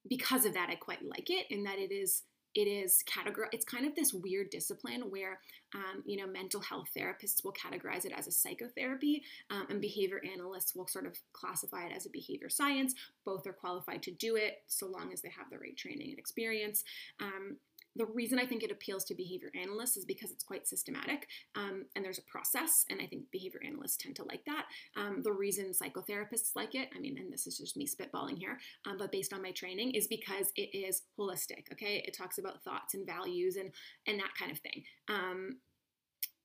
[0.08, 2.22] because of that, I quite like it in that it is
[2.56, 5.38] it is categorized it's kind of this weird discipline where
[5.74, 10.20] um, you know mental health therapists will categorize it as a psychotherapy um, and behavior
[10.32, 12.94] analysts will sort of classify it as a behavior science.
[13.24, 16.18] Both are qualified to do it so long as they have the right training and
[16.18, 16.82] experience.
[17.20, 17.58] Um,
[17.96, 21.86] the reason I think it appeals to behavior analysts is because it's quite systematic um,
[21.94, 24.66] and there's a process, and I think behavior analysts tend to like that.
[24.96, 28.58] Um, the reason psychotherapists like it, I mean, and this is just me spitballing here,
[28.86, 31.72] um, but based on my training, is because it is holistic.
[31.72, 33.70] Okay, it talks about thoughts and values and
[34.06, 34.84] and that kind of thing.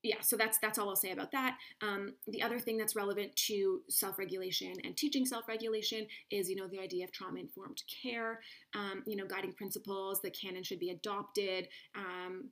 [0.03, 1.57] Yeah, so that's that's all I'll say about that.
[1.81, 6.79] Um, the other thing that's relevant to self-regulation and teaching self-regulation is, you know, the
[6.79, 8.39] idea of trauma-informed care.
[8.75, 11.67] Um, you know, guiding principles that can and should be adopted.
[11.95, 12.49] Um,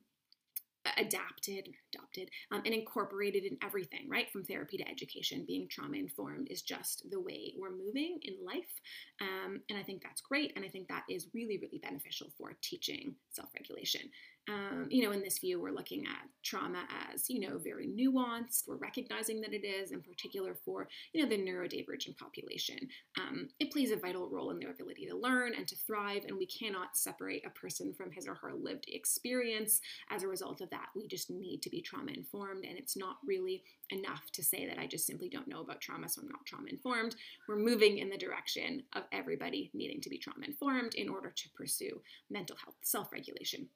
[0.96, 4.30] adapted, adopted, um, and incorporated in everything, right?
[4.30, 8.80] From therapy to education, being trauma informed is just the way we're moving in life.
[9.20, 10.52] Um, and I think that's great.
[10.56, 14.02] And I think that is really, really beneficial for teaching self regulation.
[14.48, 18.66] Um, you know, in this view, we're looking at trauma as, you know, very nuanced.
[18.66, 22.78] We're recognizing that it is, in particular for, you know, the neurodivergent population.
[23.18, 26.36] Um, it plays a vital role in their ability to learn and to thrive, and
[26.36, 29.80] we cannot separate a person from his or her lived experience.
[30.10, 33.16] As a result of that, we just need to be trauma informed, and it's not
[33.26, 36.46] really enough to say that I just simply don't know about trauma, so I'm not
[36.46, 37.14] trauma informed.
[37.48, 41.48] We're moving in the direction of everybody needing to be trauma informed in order to
[41.50, 42.00] pursue
[42.30, 43.68] mental health self regulation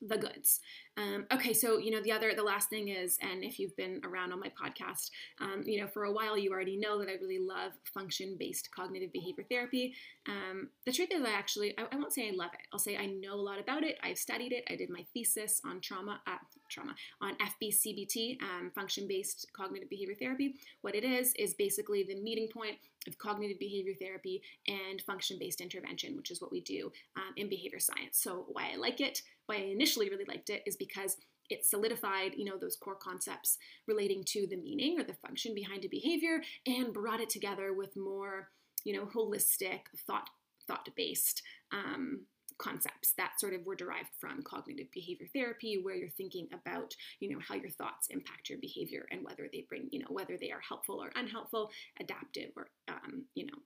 [0.00, 0.60] the goods.
[0.96, 4.00] Um, okay, so you know the other, the last thing is, and if you've been
[4.04, 7.12] around on my podcast, um, you know for a while, you already know that I
[7.12, 9.94] really love function-based cognitive behavior therapy.
[10.28, 12.60] Um, the truth is, I actually, I, I, won't say I love it.
[12.72, 13.98] I'll say I know a lot about it.
[14.02, 14.64] I've studied it.
[14.68, 16.36] I did my thesis on trauma, uh,
[16.68, 20.56] trauma on FBCBT, um, function-based cognitive behavior therapy.
[20.82, 22.76] What it is is basically the meeting point
[23.08, 27.80] of cognitive behavior therapy and function-based intervention, which is what we do um, in behavior
[27.80, 28.18] science.
[28.18, 31.16] So why I like it why I initially really liked it is because
[31.48, 35.84] it solidified, you know, those core concepts relating to the meaning or the function behind
[35.84, 38.48] a behavior and brought it together with more,
[38.84, 40.28] you know, holistic thought
[40.66, 42.20] thought-based um,
[42.58, 47.30] concepts that sort of were derived from cognitive behavior therapy where you're thinking about you
[47.30, 50.52] know how your thoughts impact your behavior and whether they bring you know whether they
[50.52, 53.58] are helpful or unhelpful adaptive or um, you know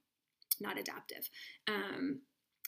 [0.60, 1.28] not adaptive.
[1.68, 2.20] Um,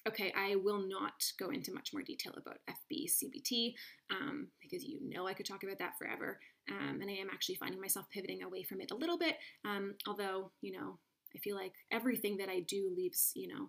[0.06, 3.74] Okay, I will not go into much more detail about FBCBT
[4.10, 6.38] um, because you know I could talk about that forever.
[6.70, 9.36] Um, and I am actually finding myself pivoting away from it a little bit.
[9.64, 10.98] Um, although, you know,
[11.34, 13.68] I feel like everything that I do leaves, you know,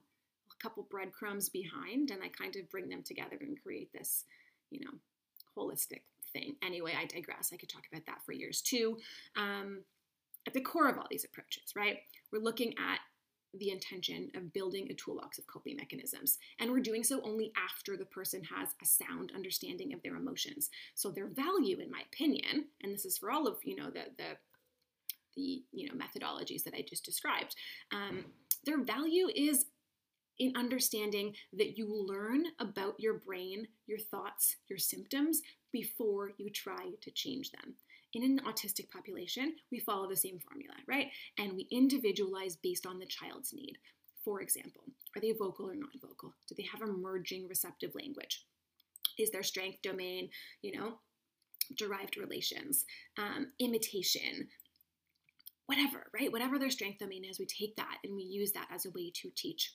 [0.52, 4.26] a couple breadcrumbs behind and I kind of bring them together and create this,
[4.72, 4.92] you know,
[5.58, 6.02] holistic
[6.34, 6.56] thing.
[6.64, 7.52] Anyway, I digress.
[7.54, 8.98] I could talk about that for years too.
[9.36, 9.82] Um,
[10.46, 11.98] at the core of all these approaches, right,
[12.32, 13.00] we're looking at
[13.54, 16.38] the intention of building a toolbox of coping mechanisms.
[16.60, 20.70] And we're doing so only after the person has a sound understanding of their emotions.
[20.96, 24.06] So their value, in my opinion, and this is for all of you know the
[24.18, 24.38] the
[25.36, 27.56] the you know methodologies that I just described,
[27.92, 28.26] um,
[28.66, 29.66] their value is
[30.40, 36.92] in understanding that you learn about your brain, your thoughts, your symptoms before you try
[37.02, 37.76] to change them
[38.14, 41.08] in an autistic population, we follow the same formula, right?
[41.38, 43.78] And we individualize based on the child's need.
[44.24, 44.84] For example,
[45.16, 46.34] are they vocal or non vocal?
[46.48, 48.46] Do they have emerging receptive language?
[49.18, 50.30] Is their strength domain,
[50.62, 51.00] you know,
[51.76, 52.86] derived relations,
[53.18, 54.48] um, imitation,
[55.66, 56.32] whatever, right?
[56.32, 59.12] Whatever their strength domain is, we take that and we use that as a way
[59.22, 59.74] to teach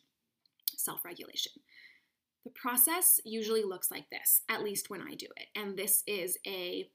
[0.76, 1.52] self regulation.
[2.44, 5.46] The process usually looks like this, at least when I do it.
[5.56, 6.88] And this is a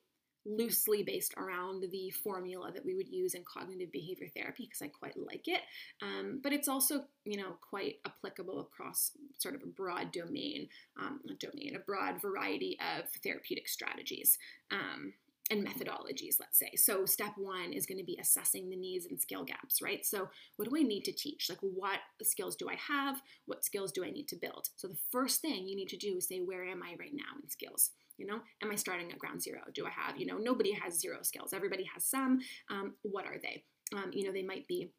[0.48, 4.88] loosely based around the formula that we would use in cognitive behavior therapy because I
[4.88, 5.62] quite like it.
[6.02, 11.20] Um, but it's also, you know, quite applicable across sort of a broad domain, um,
[11.40, 14.38] domain, a broad variety of therapeutic strategies.
[14.72, 15.14] Um,
[15.50, 16.72] and methodologies, let's say.
[16.76, 20.06] So, step one is going to be assessing the needs and skill gaps, right?
[20.06, 21.48] So, what do I need to teach?
[21.50, 23.22] Like, what skills do I have?
[23.46, 24.70] What skills do I need to build?
[24.76, 27.40] So, the first thing you need to do is say, where am I right now
[27.42, 27.92] in skills?
[28.18, 29.62] You know, am I starting at ground zero?
[29.74, 31.54] Do I have, you know, nobody has zero skills.
[31.54, 32.40] Everybody has some.
[32.70, 33.64] Um, what are they?
[33.96, 34.92] Um, you know, they might be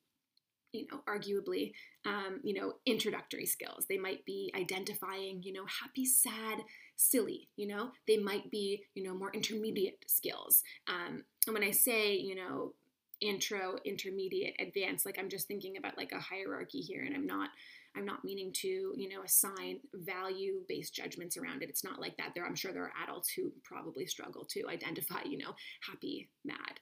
[0.72, 1.72] you know, arguably,
[2.06, 3.86] um, you know, introductory skills.
[3.88, 6.58] They might be identifying, you know, happy, sad,
[6.98, 7.48] silly.
[7.56, 10.62] You know, they might be, you know, more intermediate skills.
[10.86, 12.74] Um, and when I say, you know,
[13.20, 17.50] intro, intermediate, advanced, like I'm just thinking about like a hierarchy here, and I'm not
[17.96, 21.68] I'm not meaning to, you know, assign value based judgments around it.
[21.68, 22.32] It's not like that.
[22.34, 26.80] There, I'm sure there are adults who probably struggle to identify, you know, happy, mad,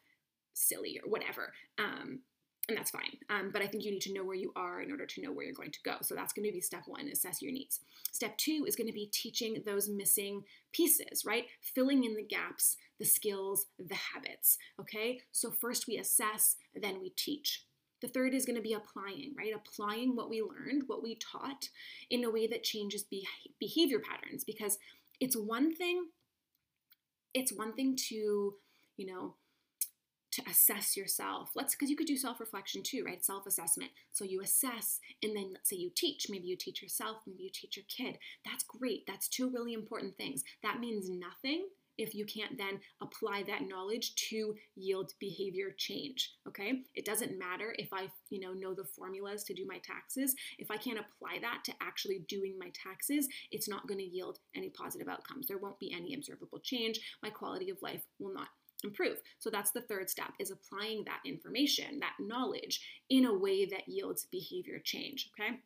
[0.53, 1.53] silly, or whatever.
[1.79, 2.21] Um,
[2.69, 3.17] and that's fine.
[3.31, 5.33] Um, but I think you need to know where you are in order to know
[5.33, 5.97] where you're going to go.
[6.03, 7.81] So that's going to be step one assess your needs.
[8.13, 11.45] Step two is going to be teaching those missing pieces, right?
[11.61, 14.59] Filling in the gaps, the skills, the habits.
[14.81, 15.21] Okay.
[15.31, 17.65] So first we assess, then we teach.
[18.03, 19.55] The third is going to be applying, right?
[19.55, 21.71] Applying what we learned, what we taught
[22.11, 23.27] in a way that changes be-
[23.59, 24.79] behavior patterns because
[25.21, 26.07] it's one thing
[27.37, 28.55] it's one thing to,
[28.97, 29.35] you know,
[30.37, 31.51] to assess yourself.
[31.55, 33.25] Let's because you could do self-reflection too, right?
[33.25, 33.91] Self-assessment.
[34.13, 36.27] So you assess and then let's say you teach.
[36.29, 38.19] Maybe you teach yourself, maybe you teach your kid.
[38.45, 39.07] That's great.
[39.07, 40.45] That's two really important things.
[40.63, 41.67] That means nothing
[41.99, 47.75] if you can't then apply that knowledge to yield behavior change okay it doesn't matter
[47.79, 51.39] if i you know know the formulas to do my taxes if i can't apply
[51.41, 55.59] that to actually doing my taxes it's not going to yield any positive outcomes there
[55.59, 58.49] won't be any observable change my quality of life will not
[58.85, 63.65] improve so that's the third step is applying that information that knowledge in a way
[63.65, 65.59] that yields behavior change okay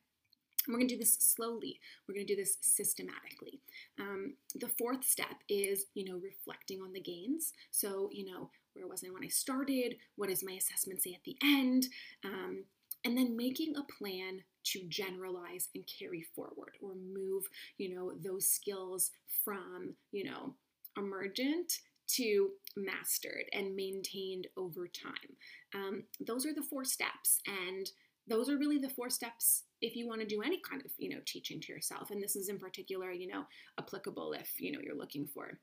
[0.68, 1.80] we're going to do this slowly.
[2.06, 3.60] We're going to do this systematically.
[3.98, 7.52] Um, the fourth step is, you know, reflecting on the gains.
[7.70, 9.96] So, you know, where was I when I started?
[10.16, 11.86] What does my assessment say at the end?
[12.24, 12.64] Um,
[13.04, 17.48] and then making a plan to generalize and carry forward or move,
[17.78, 19.10] you know, those skills
[19.42, 20.54] from, you know,
[20.98, 21.80] emergent
[22.16, 25.36] to mastered and maintained over time.
[25.74, 27.40] Um, those are the four steps.
[27.46, 27.90] And
[28.30, 31.10] those are really the four steps if you want to do any kind of you
[31.10, 33.44] know teaching to yourself and this is in particular you know
[33.78, 35.58] applicable if you know you're looking for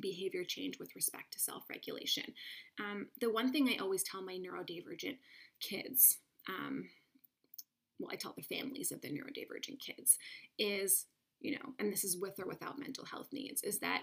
[0.00, 2.24] behavior change with respect to self-regulation
[2.80, 5.16] um, the one thing i always tell my neurodivergent
[5.60, 6.18] kids
[6.48, 6.84] um,
[7.98, 10.18] well i tell the families of the neurodivergent kids
[10.58, 11.06] is
[11.40, 14.02] you know and this is with or without mental health needs is that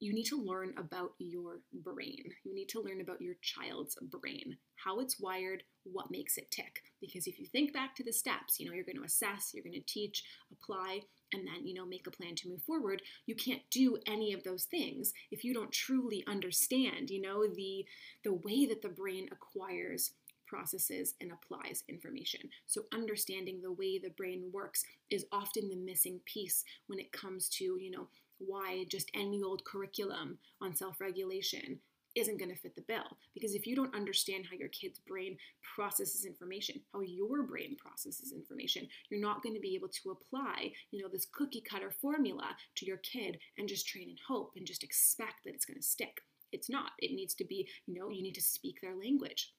[0.00, 2.24] you need to learn about your brain.
[2.44, 6.82] You need to learn about your child's brain, how it's wired, what makes it tick.
[7.00, 9.64] Because if you think back to the steps, you know, you're going to assess, you're
[9.64, 10.22] going to teach,
[10.52, 11.00] apply,
[11.32, 13.02] and then, you know, make a plan to move forward.
[13.26, 17.84] You can't do any of those things if you don't truly understand, you know, the
[18.24, 20.12] the way that the brain acquires
[20.46, 22.40] processes and applies information.
[22.66, 27.48] So, understanding the way the brain works is often the missing piece when it comes
[27.50, 28.08] to, you know,
[28.38, 31.80] why just any old curriculum on self regulation
[32.14, 33.16] isn't going to fit the bill.
[33.34, 35.36] Because if you don't understand how your kid's brain
[35.74, 40.72] processes information, how your brain processes information, you're not going to be able to apply,
[40.90, 44.66] you know, this cookie cutter formula to your kid and just train and hope and
[44.66, 46.20] just expect that it's going to stick.
[46.52, 46.92] It's not.
[46.98, 49.52] It needs to be, you know, you need to speak their language.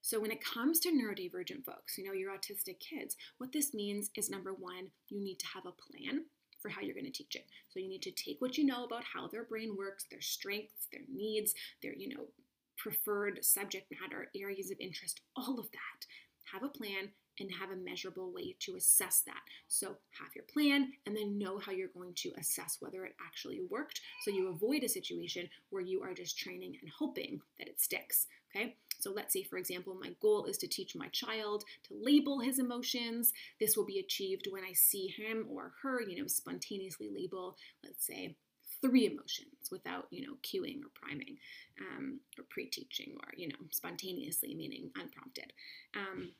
[0.00, 4.08] So, when it comes to neurodivergent folks, you know, your autistic kids, what this means
[4.16, 6.26] is number one, you need to have a plan
[6.66, 7.46] for how you're going to teach it.
[7.68, 10.88] So you need to take what you know about how their brain works, their strengths,
[10.90, 12.24] their needs, their, you know,
[12.76, 16.06] preferred subject matter, areas of interest, all of that.
[16.52, 17.10] Have a plan
[17.40, 19.40] and have a measurable way to assess that.
[19.68, 23.60] So have your plan and then know how you're going to assess whether it actually
[23.70, 27.80] worked so you avoid a situation where you are just training and hoping that it
[27.80, 28.26] sticks.
[28.54, 28.76] Okay?
[28.98, 32.58] So let's say, for example, my goal is to teach my child to label his
[32.58, 33.32] emotions.
[33.60, 38.06] This will be achieved when I see him or her, you know, spontaneously label, let's
[38.06, 38.36] say,
[38.80, 41.36] three emotions without, you know, cueing or priming
[41.80, 45.52] um, or pre-teaching or, you know, spontaneously, meaning unprompted.
[45.94, 46.32] Um,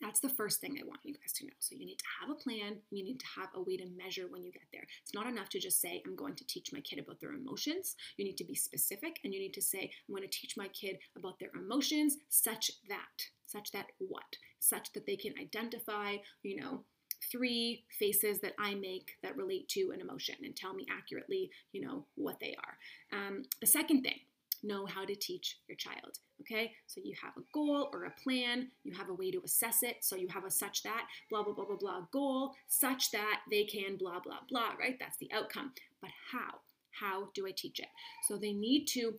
[0.00, 1.52] that's the first thing I want you guys to know.
[1.58, 4.26] So you need to have a plan, you need to have a way to measure
[4.28, 4.86] when you get there.
[5.02, 7.96] It's not enough to just say, I'm going to teach my kid about their emotions.
[8.16, 10.68] You need to be specific and you need to say, I'm going to teach my
[10.68, 14.36] kid about their emotions such that, such that what?
[14.58, 16.84] Such that they can identify, you know,
[17.30, 21.82] three faces that I make that relate to an emotion and tell me accurately, you
[21.82, 23.18] know, what they are.
[23.18, 24.20] Um, the second thing,
[24.62, 26.18] know how to teach your child.
[26.40, 29.82] Okay, so you have a goal or a plan, you have a way to assess
[29.82, 29.96] it.
[30.00, 33.64] So you have a such that, blah, blah, blah, blah, blah goal, such that they
[33.64, 34.96] can, blah, blah, blah, right?
[34.98, 35.72] That's the outcome.
[36.00, 36.60] But how?
[36.92, 37.88] How do I teach it?
[38.26, 39.14] So they need to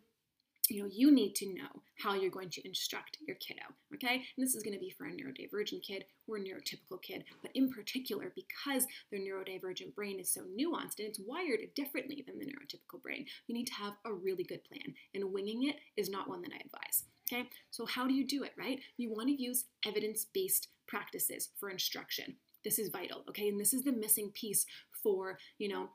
[0.71, 3.61] you know, you need to know how you're going to instruct your kiddo,
[3.93, 4.15] okay?
[4.15, 7.51] And this is going to be for a neurodivergent kid or a neurotypical kid, but
[7.53, 12.45] in particular, because their neurodivergent brain is so nuanced and it's wired differently than the
[12.45, 14.95] neurotypical brain, you need to have a really good plan.
[15.13, 17.49] And winging it is not one that I advise, okay?
[17.69, 18.79] So, how do you do it, right?
[18.95, 22.35] You want to use evidence based practices for instruction.
[22.63, 23.49] This is vital, okay?
[23.49, 24.65] And this is the missing piece
[25.03, 25.89] for, you know,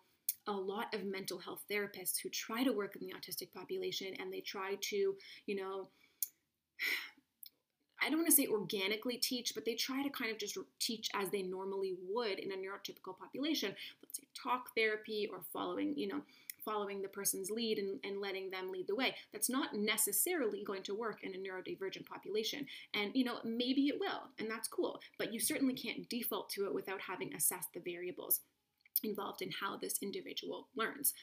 [0.46, 4.32] a lot of mental health therapists who try to work in the autistic population and
[4.32, 5.14] they try to,
[5.46, 5.88] you know,
[8.02, 11.08] I don't want to say organically teach, but they try to kind of just teach
[11.14, 13.74] as they normally would in a neurotypical population.
[14.02, 16.20] Let's say talk therapy or following, you know,
[16.66, 19.14] following the person's lead and, and letting them lead the way.
[19.32, 22.66] That's not necessarily going to work in a neurodivergent population.
[22.92, 26.66] And, you know, maybe it will, and that's cool, but you certainly can't default to
[26.66, 28.40] it without having assessed the variables
[29.06, 31.14] involved in how this individual learns.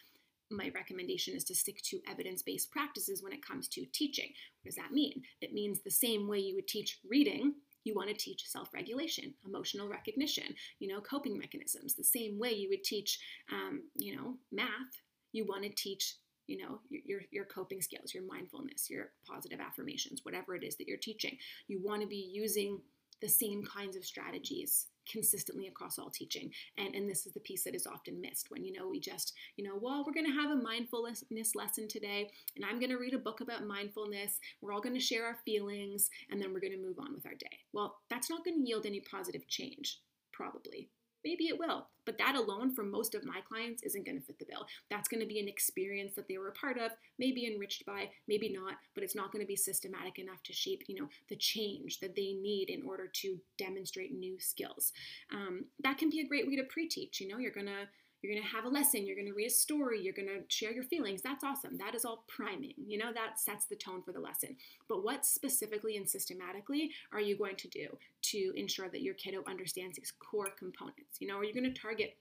[0.51, 4.29] My recommendation is to stick to evidence based practices when it comes to teaching.
[4.61, 5.23] What does that mean?
[5.41, 9.88] It means the same way you would teach reading, you want to teach self-regulation emotional
[9.88, 13.19] recognition you know coping mechanisms the same way you would teach
[13.51, 14.69] um, you know math
[15.31, 16.15] you want to teach
[16.47, 20.88] you know your, your coping skills your mindfulness your positive affirmations whatever it is that
[20.88, 22.79] you're teaching you want to be using
[23.21, 26.51] the same kinds of strategies consistently across all teaching.
[26.77, 29.33] And, and this is the piece that is often missed when, you know, we just,
[29.57, 31.23] you know, well, we're going to have a mindfulness
[31.55, 34.39] lesson today, and I'm going to read a book about mindfulness.
[34.61, 37.25] We're all going to share our feelings, and then we're going to move on with
[37.25, 37.59] our day.
[37.73, 39.99] Well, that's not going to yield any positive change,
[40.31, 40.89] probably.
[41.26, 44.39] Maybe it will, but that alone for most of my clients isn't going to fit
[44.39, 44.65] the bill.
[44.89, 48.09] That's going to be an experience that they were a part of, maybe enriched by,
[48.28, 51.36] maybe not, but it's not going to be systematic enough to shape, you know, the
[51.36, 54.93] change that they need in order to demonstrate new skills.
[55.32, 57.21] Um, that can be a great way to pre-teach.
[57.21, 57.88] You know, you're going to
[58.24, 60.43] you're going to have a lesson, you're going to read a story, you're going to
[60.47, 61.21] share your feelings.
[61.21, 61.78] That's awesome.
[61.78, 62.74] That is all priming.
[62.78, 64.55] You know, that sets the tone for the lesson.
[64.88, 69.43] But what specifically and systematically are you going to do to ensure that your kiddo
[69.47, 71.19] understands these core components?
[71.19, 72.17] You know, are you going to target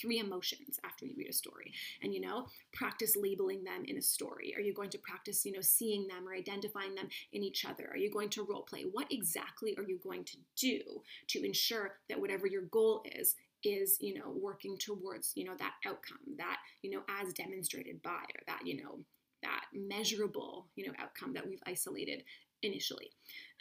[0.00, 1.72] three emotions after you read a story
[2.02, 5.52] and you know practice labeling them in a story are you going to practice you
[5.52, 8.84] know seeing them or identifying them in each other are you going to role play
[8.90, 10.80] what exactly are you going to do
[11.28, 15.74] to ensure that whatever your goal is is you know working towards you know that
[15.86, 18.98] outcome that you know as demonstrated by or that you know
[19.42, 22.22] that measurable you know outcome that we've isolated
[22.62, 23.10] initially.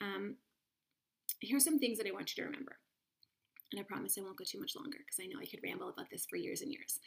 [0.02, 0.36] Um,
[1.42, 2.78] here's some things that i want you to remember
[3.72, 5.90] and i promise i won't go too much longer because i know i could ramble
[5.90, 7.00] about this for years and years.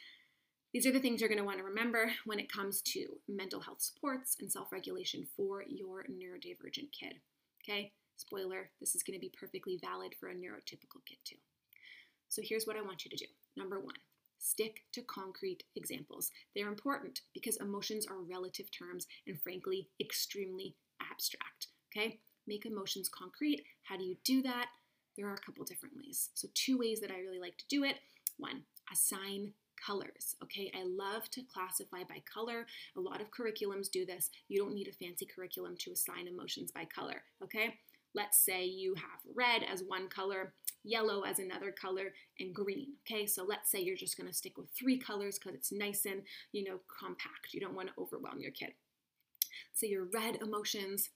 [0.73, 3.61] These are the things you're going to want to remember when it comes to mental
[3.61, 7.15] health supports and self-regulation for your neurodivergent kid
[7.63, 7.93] okay?
[8.17, 11.37] Spoiler this is going to be perfectly valid for a neurotypical kid too
[12.29, 13.25] so here's what I want you to do.
[13.55, 13.95] Number one,
[14.37, 16.31] stick to concrete examples.
[16.55, 21.67] They're important because emotions are relative terms and frankly, extremely abstract.
[21.91, 22.19] Okay?
[22.47, 23.63] Make emotions concrete.
[23.83, 24.67] How do you do that?
[25.17, 26.29] There are a couple different ways.
[26.33, 27.95] So, two ways that I really like to do it.
[28.37, 29.53] One, assign
[29.83, 30.35] colors.
[30.43, 32.65] Okay, I love to classify by color.
[32.97, 34.29] A lot of curriculums do this.
[34.47, 37.23] You don't need a fancy curriculum to assign emotions by color.
[37.43, 37.75] Okay,
[38.13, 40.53] let's say you have red as one color,
[40.85, 42.93] yellow as another color, and green.
[43.05, 46.05] Okay, so let's say you're just going to stick with three colors because it's nice
[46.05, 46.21] and,
[46.51, 47.53] you know, compact.
[47.53, 48.73] You don't want to overwhelm your kid.
[49.73, 51.09] So your red emotions,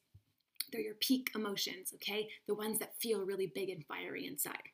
[0.72, 2.30] they're your peak emotions, okay?
[2.48, 4.70] The ones that feel really big and fiery inside.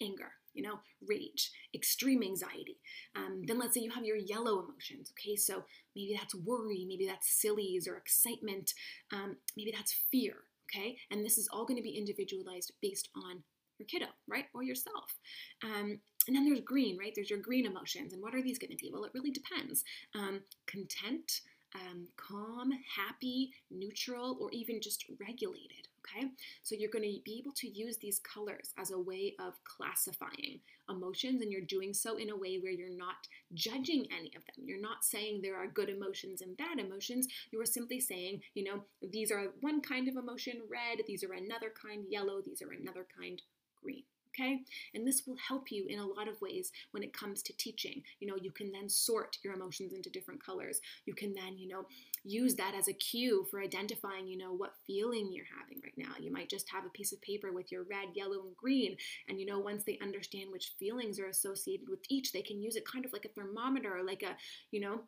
[0.00, 2.78] Anger, you know, rage, extreme anxiety.
[3.16, 5.34] Um, then let's say you have your yellow emotions, okay?
[5.34, 5.64] So
[5.96, 8.74] maybe that's worry, maybe that's sillies or excitement,
[9.12, 10.34] um, maybe that's fear,
[10.68, 10.98] okay?
[11.10, 13.42] And this is all going to be individualized based on
[13.78, 14.46] your kiddo, right?
[14.54, 15.16] Or yourself.
[15.64, 17.12] Um, and then there's green, right?
[17.14, 18.12] There's your green emotions.
[18.12, 18.90] And what are these going to be?
[18.92, 19.84] Well, it really depends.
[20.14, 21.40] Um, content,
[21.74, 25.88] um, calm, happy, neutral, or even just regulated.
[26.00, 26.28] Okay,
[26.62, 30.60] so you're going to be able to use these colors as a way of classifying
[30.88, 34.64] emotions, and you're doing so in a way where you're not judging any of them.
[34.64, 37.26] You're not saying there are good emotions and bad emotions.
[37.50, 41.32] You are simply saying, you know, these are one kind of emotion, red, these are
[41.32, 43.42] another kind, yellow, these are another kind,
[43.82, 44.04] green.
[44.34, 44.60] Okay,
[44.94, 48.02] and this will help you in a lot of ways when it comes to teaching.
[48.20, 50.80] You know, you can then sort your emotions into different colors.
[51.06, 51.86] You can then, you know,
[52.22, 56.14] use that as a cue for identifying, you know, what feeling you're having right now.
[56.20, 58.96] You might just have a piece of paper with your red, yellow, and green.
[59.28, 62.76] And, you know, once they understand which feelings are associated with each, they can use
[62.76, 64.36] it kind of like a thermometer or like a,
[64.70, 65.00] you know,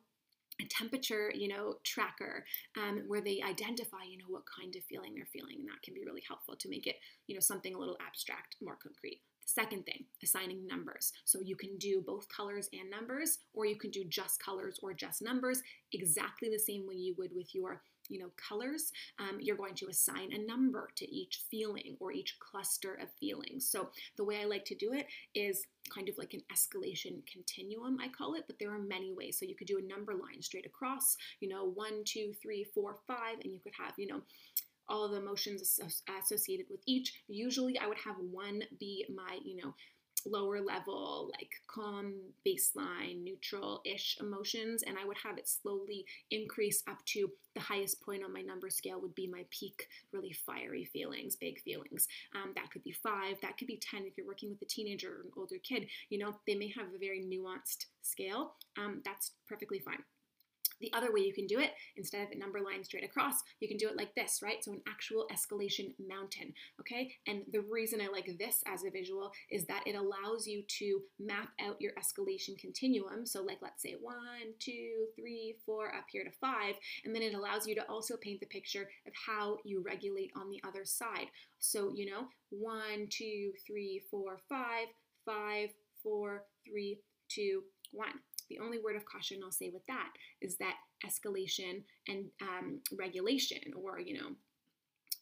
[0.61, 2.45] a temperature, you know, tracker
[2.77, 5.93] um, where they identify, you know, what kind of feeling they're feeling, and that can
[5.93, 6.97] be really helpful to make it,
[7.27, 9.21] you know, something a little abstract, more concrete.
[9.45, 11.11] Second thing, assigning numbers.
[11.25, 14.93] So you can do both colors and numbers, or you can do just colors or
[14.93, 19.55] just numbers, exactly the same way you would with your you know, colors, um, you're
[19.55, 23.67] going to assign a number to each feeling or each cluster of feelings.
[23.67, 27.97] So the way I like to do it is kind of like an escalation continuum,
[28.01, 29.37] I call it, but there are many ways.
[29.37, 32.97] So you could do a number line straight across, you know, one, two, three, four,
[33.07, 34.21] five, and you could have, you know,
[34.89, 35.79] all the emotions
[36.19, 37.13] associated with each.
[37.27, 39.73] Usually I would have one be my, you know,
[40.25, 42.13] lower level, like calm,
[42.45, 48.01] baseline, neutral ish emotions, and I would have it slowly increase up to the highest
[48.01, 52.07] point on my number scale, would be my peak, really fiery feelings, big feelings.
[52.35, 55.09] Um, that could be five, that could be 10 if you're working with a teenager
[55.09, 55.87] or an older kid.
[56.09, 58.53] You know, they may have a very nuanced scale.
[58.77, 60.03] Um, that's perfectly fine.
[60.81, 63.67] The other way you can do it, instead of a number line straight across, you
[63.67, 64.63] can do it like this, right?
[64.63, 67.13] So an actual escalation mountain, okay?
[67.27, 71.01] And the reason I like this as a visual is that it allows you to
[71.19, 73.25] map out your escalation continuum.
[73.25, 76.75] So like let's say one, two, three, four, up here to five,
[77.05, 80.49] and then it allows you to also paint the picture of how you regulate on
[80.49, 81.27] the other side.
[81.59, 84.87] So, you know, one, two, three, four, five,
[85.25, 85.69] five,
[86.01, 88.19] four, three, two, one.
[88.51, 90.09] The only word of caution I'll say with that
[90.41, 90.75] is that
[91.07, 94.31] escalation and um, regulation, or you know,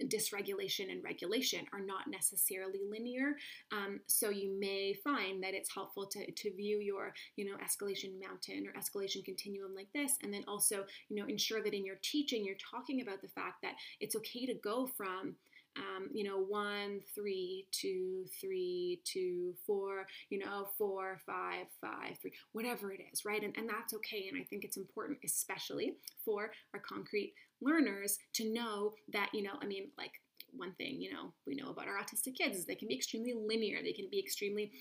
[0.05, 3.35] dysregulation and regulation are not necessarily linear.
[3.71, 8.19] Um, so you may find that it's helpful to, to view your, you know, escalation
[8.19, 11.99] mountain or escalation continuum like this, and then also, you know, ensure that in your
[12.01, 15.35] teaching you're talking about the fact that it's okay to go from
[15.77, 22.33] um, you know, one, three, two, three, two, four, you know, four, five, five, three,
[22.53, 23.43] whatever it is, right?
[23.43, 24.27] And, and that's okay.
[24.31, 29.53] And I think it's important, especially for our concrete learners, to know that, you know,
[29.61, 30.11] I mean, like,
[30.51, 33.33] one thing, you know, we know about our autistic kids is they can be extremely
[33.35, 33.83] linear.
[33.83, 34.71] They can be extremely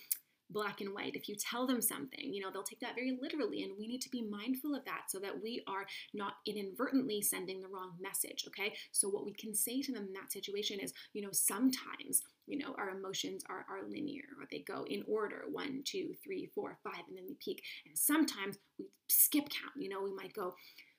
[0.50, 1.14] black and white.
[1.14, 3.62] If you tell them something, you know, they'll take that very literally.
[3.62, 7.60] And we need to be mindful of that so that we are not inadvertently sending
[7.60, 8.44] the wrong message.
[8.48, 8.74] Okay.
[8.92, 12.58] So, what we can say to them in that situation is, you know, sometimes, you
[12.58, 16.78] know, our emotions are, are linear or they go in order one, two, three, four,
[16.82, 17.62] five, and then we peak.
[17.86, 19.74] And sometimes we skip count.
[19.76, 20.54] You know, we might go,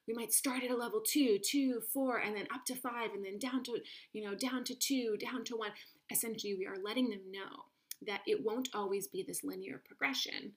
[0.07, 3.23] we might start at a level two, two, four, and then up to five, and
[3.23, 3.79] then down to,
[4.13, 5.71] you know, down to two, down to one.
[6.11, 7.65] Essentially, we are letting them know
[8.05, 10.53] that it won't always be this linear progression.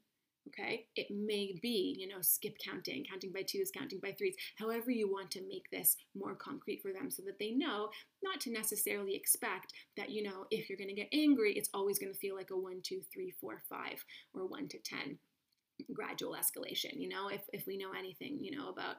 [0.49, 4.91] Okay, it may be, you know, skip counting, counting by twos, counting by threes, however
[4.91, 7.91] you want to make this more concrete for them so that they know
[8.25, 12.01] not to necessarily expect that, you know, if you're going to get angry, it's always
[12.01, 15.17] going to feel like a one, two, three, four, five, or one to 10
[15.95, 16.95] gradual escalation.
[16.95, 18.97] You know, if, if we know anything, you know, about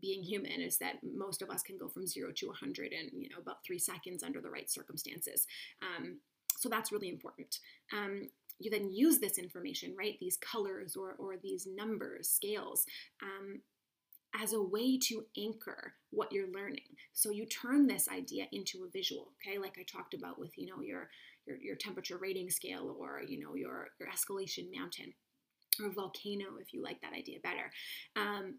[0.00, 3.28] being human is that most of us can go from zero to 100 in, you
[3.28, 5.46] know, about three seconds under the right circumstances.
[5.82, 6.20] Um,
[6.56, 7.58] so that's really important.
[7.92, 8.28] Um,
[8.58, 10.16] you then use this information, right?
[10.18, 12.86] These colors or, or these numbers, scales,
[13.22, 13.60] um,
[14.40, 16.96] as a way to anchor what you're learning.
[17.12, 19.58] So you turn this idea into a visual, okay?
[19.58, 21.10] Like I talked about with, you know, your
[21.46, 25.14] your, your temperature rating scale or, you know, your, your escalation mountain
[25.82, 27.70] or volcano if you like that idea better.
[28.16, 28.56] Um,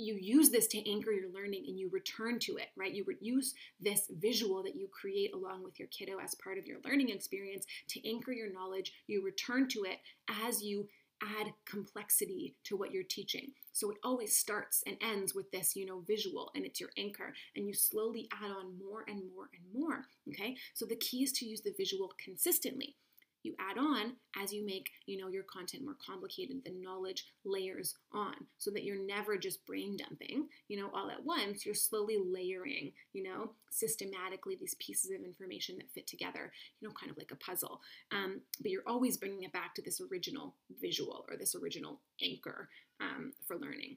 [0.00, 2.92] you use this to anchor your learning and you return to it, right?
[2.92, 6.78] You use this visual that you create along with your kiddo as part of your
[6.84, 8.92] learning experience to anchor your knowledge.
[9.06, 9.98] You return to it
[10.46, 10.88] as you
[11.22, 13.52] add complexity to what you're teaching.
[13.72, 17.34] So it always starts and ends with this, you know, visual and it's your anchor
[17.54, 20.56] and you slowly add on more and more and more, okay?
[20.74, 22.96] So the key is to use the visual consistently
[23.42, 27.94] you add on as you make you know your content more complicated the knowledge layers
[28.12, 32.18] on so that you're never just brain dumping you know all at once you're slowly
[32.18, 37.16] layering you know systematically these pieces of information that fit together you know kind of
[37.16, 37.80] like a puzzle
[38.12, 42.68] um, but you're always bringing it back to this original visual or this original anchor
[43.00, 43.96] um, for learning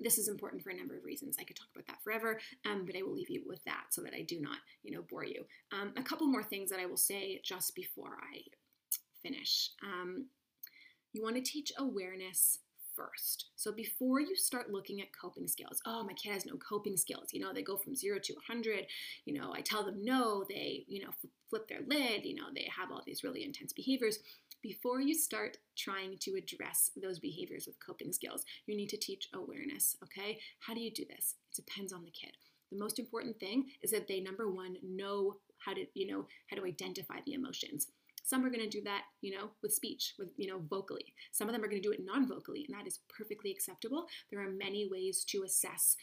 [0.00, 1.36] this is important for a number of reasons.
[1.38, 4.02] I could talk about that forever, um, but I will leave you with that so
[4.02, 5.44] that I do not, you know, bore you.
[5.72, 8.40] Um, a couple more things that I will say just before I
[9.22, 9.70] finish.
[9.82, 10.26] Um,
[11.12, 12.58] you want to teach awareness
[12.96, 13.46] first.
[13.56, 17.28] So before you start looking at coping skills, oh, my kid has no coping skills.
[17.32, 18.86] You know, they go from zero to 100.
[19.24, 21.10] You know, I tell them no, they, you know,
[21.48, 22.24] flip their lid.
[22.24, 24.18] You know, they have all these really intense behaviors.
[24.62, 29.28] Before you start trying to address those behaviors with coping skills, you need to teach
[29.32, 30.38] awareness, okay?
[30.60, 31.36] How do you do this?
[31.50, 32.32] It depends on the kid.
[32.70, 36.56] The most important thing is that they, number one, know how to, you know, how
[36.58, 37.86] to identify the emotions.
[38.30, 41.12] Some are going to do that, you know, with speech, with, you know, vocally.
[41.32, 44.06] Some of them are going to do it non vocally, and that is perfectly acceptable.
[44.30, 45.96] There are many ways to assess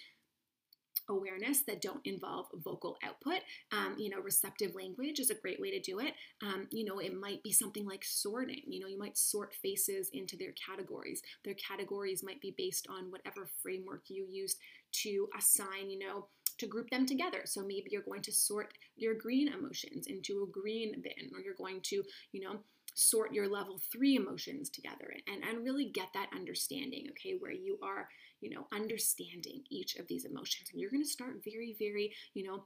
[1.09, 3.39] awareness that don't involve vocal output.
[3.71, 6.13] Um, you know, receptive language is a great way to do it.
[6.43, 8.63] Um, you know, it might be something like sorting.
[8.67, 11.21] You know, you might sort faces into their categories.
[11.45, 14.57] Their categories might be based on whatever framework you used
[15.03, 17.41] to assign, you know, to group them together.
[17.45, 21.53] So maybe you're going to sort your green emotions into a green bin, or you're
[21.53, 22.59] going to, you know,
[22.95, 27.77] sort your level three emotions together and, and really get that understanding, okay, where you
[27.83, 28.09] are,
[28.41, 30.69] you know, understanding each of these emotions.
[30.71, 32.63] And you're going to start very, very, you know,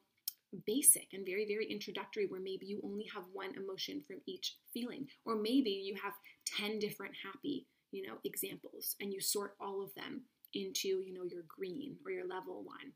[0.65, 5.07] basic and very, very introductory, where maybe you only have one emotion from each feeling,
[5.25, 6.13] or maybe you have
[6.57, 10.21] 10 different happy, you know, examples and you sort all of them
[10.53, 12.93] into, you know, your green or your level one.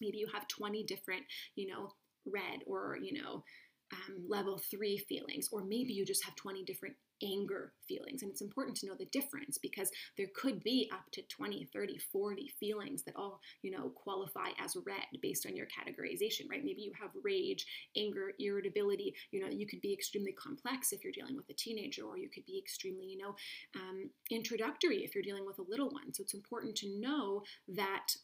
[0.00, 1.22] Maybe you have 20 different,
[1.56, 1.92] you know,
[2.26, 3.44] red or, you know,
[3.92, 8.22] um, level three feelings, or maybe you just have 20 different anger feelings.
[8.22, 11.98] And it's important to know the difference because there could be up to 20, 30,
[11.98, 16.64] 40 feelings that all, you know, qualify as red based on your categorization, right?
[16.64, 19.14] Maybe you have rage, anger, irritability.
[19.32, 22.30] You know, you could be extremely complex if you're dealing with a teenager, or you
[22.30, 23.34] could be extremely, you know,
[23.76, 26.14] um, introductory if you're dealing with a little one.
[26.14, 28.14] So it's important to know that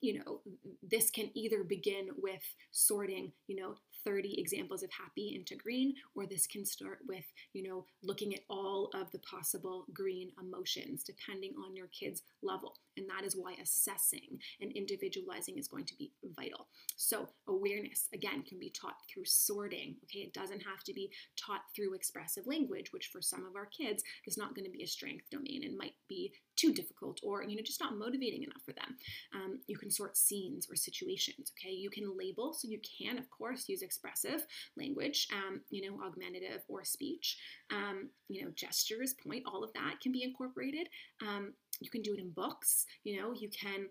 [0.00, 0.40] you know,
[0.82, 6.26] this can either begin with sorting, you know, 30 examples of happy into green, or
[6.26, 11.54] this can start with, you know, looking at all of the possible green emotions depending
[11.64, 12.74] on your kid's level.
[12.96, 16.68] And that is why assessing and individualizing is going to be vital.
[16.96, 19.96] So, awareness, again, can be taught through sorting.
[20.04, 23.66] Okay, it doesn't have to be taught through expressive language, which for some of our
[23.66, 27.42] kids is not going to be a strength domain and might be too difficult or
[27.42, 28.96] you know just not motivating enough for them
[29.34, 33.28] um, you can sort scenes or situations okay you can label so you can of
[33.30, 37.36] course use expressive language um, you know augmentative or speech
[37.70, 40.88] um, you know gestures point all of that can be incorporated
[41.26, 43.86] um, you can do it in books you know you can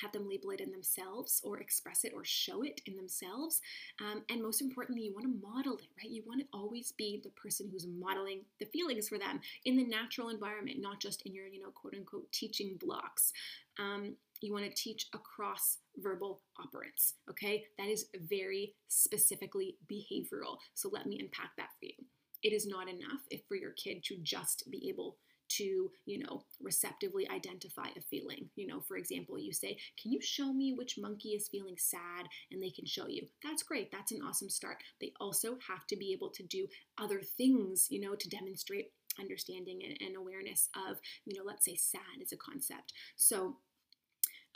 [0.00, 3.60] have them label it in themselves or express it or show it in themselves.
[4.00, 6.10] Um, and most importantly, you want to model it, right?
[6.10, 9.84] You want to always be the person who's modeling the feelings for them in the
[9.84, 13.32] natural environment, not just in your, you know, quote unquote teaching blocks.
[13.78, 17.64] Um, you want to teach across verbal operants, okay?
[17.78, 20.58] That is very specifically behavioral.
[20.74, 21.94] So let me unpack that for you.
[22.42, 25.16] It is not enough if for your kid to just be able
[25.48, 28.48] to, you know, receptively identify a feeling.
[28.54, 32.26] You know, for example, you say, Can you show me which monkey is feeling sad?
[32.50, 33.26] And they can show you.
[33.42, 33.90] That's great.
[33.90, 34.78] That's an awesome start.
[35.00, 36.66] They also have to be able to do
[37.00, 42.22] other things, you know, to demonstrate understanding and, awareness of, you know, let's say sad
[42.22, 42.92] is a concept.
[43.16, 43.56] So,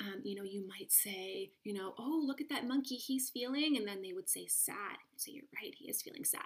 [0.03, 3.77] um, you know, you might say, you know, oh, look at that monkey, he's feeling,
[3.77, 4.97] and then they would say sad.
[5.17, 6.41] So you're right, he is feeling sad.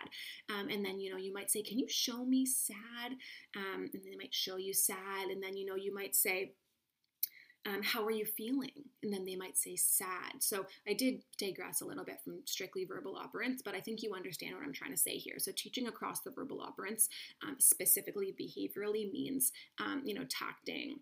[0.51, 3.13] Um, and then, you know, you might say, can you show me sad?
[3.57, 5.29] Um, and they might show you sad.
[5.31, 6.53] And then, you know, you might say,
[7.67, 8.85] um, how are you feeling?
[9.03, 10.41] And then they might say sad.
[10.41, 14.15] So I did digress a little bit from strictly verbal operants, but I think you
[14.15, 15.39] understand what I'm trying to say here.
[15.39, 17.09] So teaching across the verbal operants,
[17.43, 19.51] um, specifically behaviorally, means,
[19.81, 21.01] um, you know, tacting,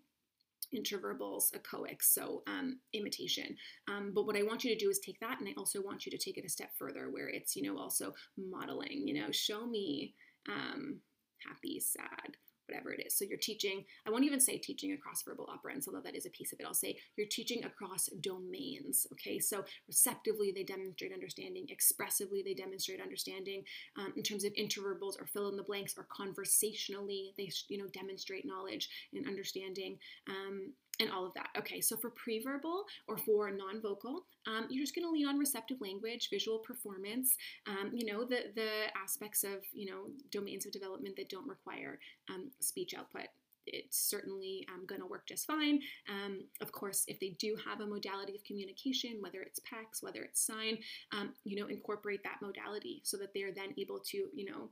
[0.75, 3.55] interverbals, echoics, so um, imitation.
[3.87, 6.05] Um, but what I want you to do is take that, and I also want
[6.05, 9.07] you to take it a step further, where it's you know also modeling.
[9.07, 10.13] You know, show me
[10.49, 10.99] um,
[11.47, 12.37] happy, sad,
[12.67, 13.17] whatever it is.
[13.17, 16.29] So you're teaching, I won't even say teaching across verbal operants, although that is a
[16.29, 16.65] piece of it.
[16.65, 19.07] I'll say you're teaching across domains.
[19.13, 23.63] Okay, so receptively they demonstrate understanding, expressively they demonstrate understanding.
[23.97, 27.87] Um, in terms of interverbals or fill in the blanks, or conversationally they you know
[27.93, 29.97] demonstrate knowledge and understanding.
[30.29, 31.49] Um, and all of that.
[31.57, 35.81] Okay, so for pre-verbal or for non-vocal, um, you're just going to lean on receptive
[35.81, 37.35] language, visual performance,
[37.67, 38.69] um, you know, the the
[39.01, 43.27] aspects of you know domains of development that don't require um, speech output.
[43.67, 45.79] It's certainly um, going to work just fine.
[46.07, 50.21] Um, of course, if they do have a modality of communication, whether it's PECS, whether
[50.21, 50.77] it's sign,
[51.11, 54.69] um, you know, incorporate that modality so that they're then able to, you know,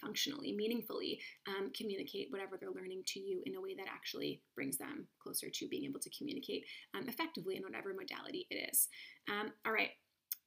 [0.00, 4.76] functionally, meaningfully um, communicate whatever they're learning to you in a way that actually brings
[4.76, 6.64] them closer to being able to communicate
[6.94, 8.88] um, effectively in whatever modality it is.
[9.30, 9.90] Um, all right,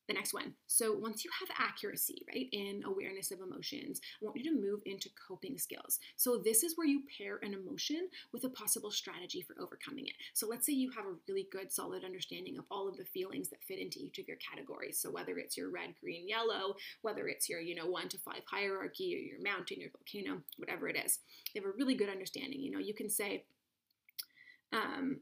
[0.08, 0.54] the next one.
[0.68, 4.82] So once you have accuracy, right, in awareness of emotions, I want you to move
[4.86, 6.00] into coping skills.
[6.16, 10.14] So this is where you pair an emotion with a possible strategy for overcoming it.
[10.34, 13.50] So let's say you have a really good solid understanding of all of the feelings
[13.50, 15.00] that fit into each of your categories.
[15.00, 18.36] So whether it's your red, green, yellow, whether it's your, you know, 1 to 5
[18.50, 21.20] hierarchy or your mountain, your volcano, whatever it is.
[21.54, 22.62] They have a really good understanding.
[22.62, 23.46] You know, you can say
[24.74, 25.20] um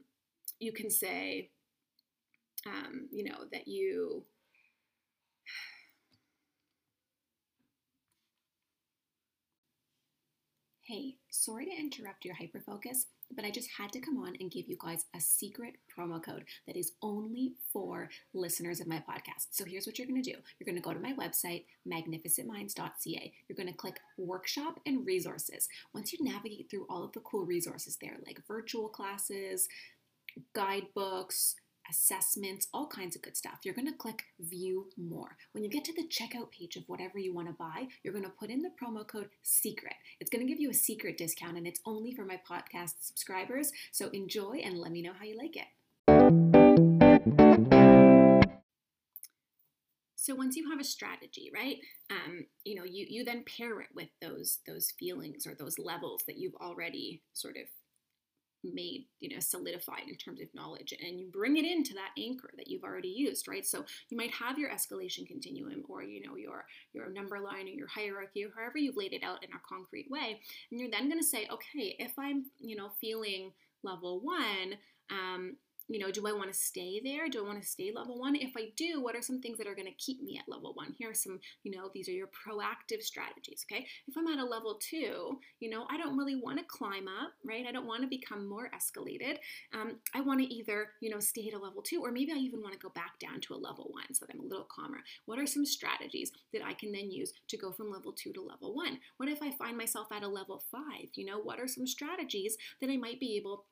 [0.58, 1.50] you can say
[2.66, 4.24] um, you know, that you
[10.86, 14.68] Hey, sorry to interrupt your hyperfocus, but I just had to come on and give
[14.68, 19.48] you guys a secret promo code that is only for listeners of my podcast.
[19.50, 23.32] So here's what you're going to do you're going to go to my website, magnificentminds.ca.
[23.48, 25.68] You're going to click workshop and resources.
[25.92, 29.66] Once you navigate through all of the cool resources there, like virtual classes,
[30.54, 31.56] guidebooks,
[31.90, 33.58] assessments, all kinds of good stuff.
[33.64, 35.36] You're going to click view more.
[35.52, 38.24] When you get to the checkout page of whatever you want to buy, you're going
[38.24, 39.94] to put in the promo code secret.
[40.20, 43.72] It's going to give you a secret discount and it's only for my podcast subscribers.
[43.92, 45.66] So enjoy and let me know how you like it.
[50.26, 51.76] So once you have a strategy, right?
[52.10, 56.24] Um, you know, you you then pair it with those those feelings or those levels
[56.26, 57.68] that you've already sort of
[58.74, 62.50] made you know solidified in terms of knowledge and you bring it into that anchor
[62.56, 63.66] that you've already used right?
[63.66, 67.70] So you might have your escalation continuum or you know your your number line or
[67.70, 70.40] your hierarchy or however you've laid it out in a concrete way
[70.70, 73.52] and you're then going to say okay if i'm you know feeling
[73.82, 74.76] level one
[75.10, 75.56] um,
[75.88, 77.28] you know, do I want to stay there?
[77.28, 78.34] Do I want to stay level one?
[78.34, 80.72] If I do, what are some things that are going to keep me at level
[80.74, 80.94] one?
[80.98, 83.86] Here are some, you know, these are your proactive strategies, okay?
[84.08, 87.32] If I'm at a level two, you know, I don't really want to climb up,
[87.44, 87.66] right?
[87.66, 89.38] I don't want to become more escalated.
[89.74, 92.36] Um, I want to either, you know, stay at a level two, or maybe I
[92.36, 94.68] even want to go back down to a level one so that I'm a little
[94.68, 94.98] calmer.
[95.26, 98.42] What are some strategies that I can then use to go from level two to
[98.42, 98.98] level one?
[99.18, 101.08] What if I find myself at a level five?
[101.14, 103.64] You know, what are some strategies that I might be able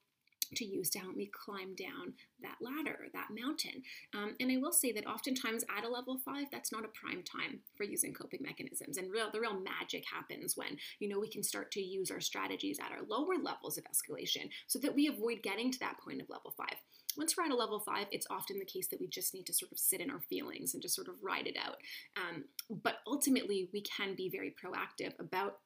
[0.55, 3.83] to use to help me climb down that ladder, that mountain.
[4.15, 7.23] Um, and I will say that oftentimes at a level five, that's not a prime
[7.23, 8.97] time for using coping mechanisms.
[8.97, 12.21] And real, the real magic happens when, you know, we can start to use our
[12.21, 16.21] strategies at our lower levels of escalation so that we avoid getting to that point
[16.21, 16.77] of level five.
[17.17, 19.55] Once we're at a level five, it's often the case that we just need to
[19.55, 21.77] sort of sit in our feelings and just sort of ride it out.
[22.17, 22.45] Um,
[22.83, 25.59] but ultimately, we can be very proactive about,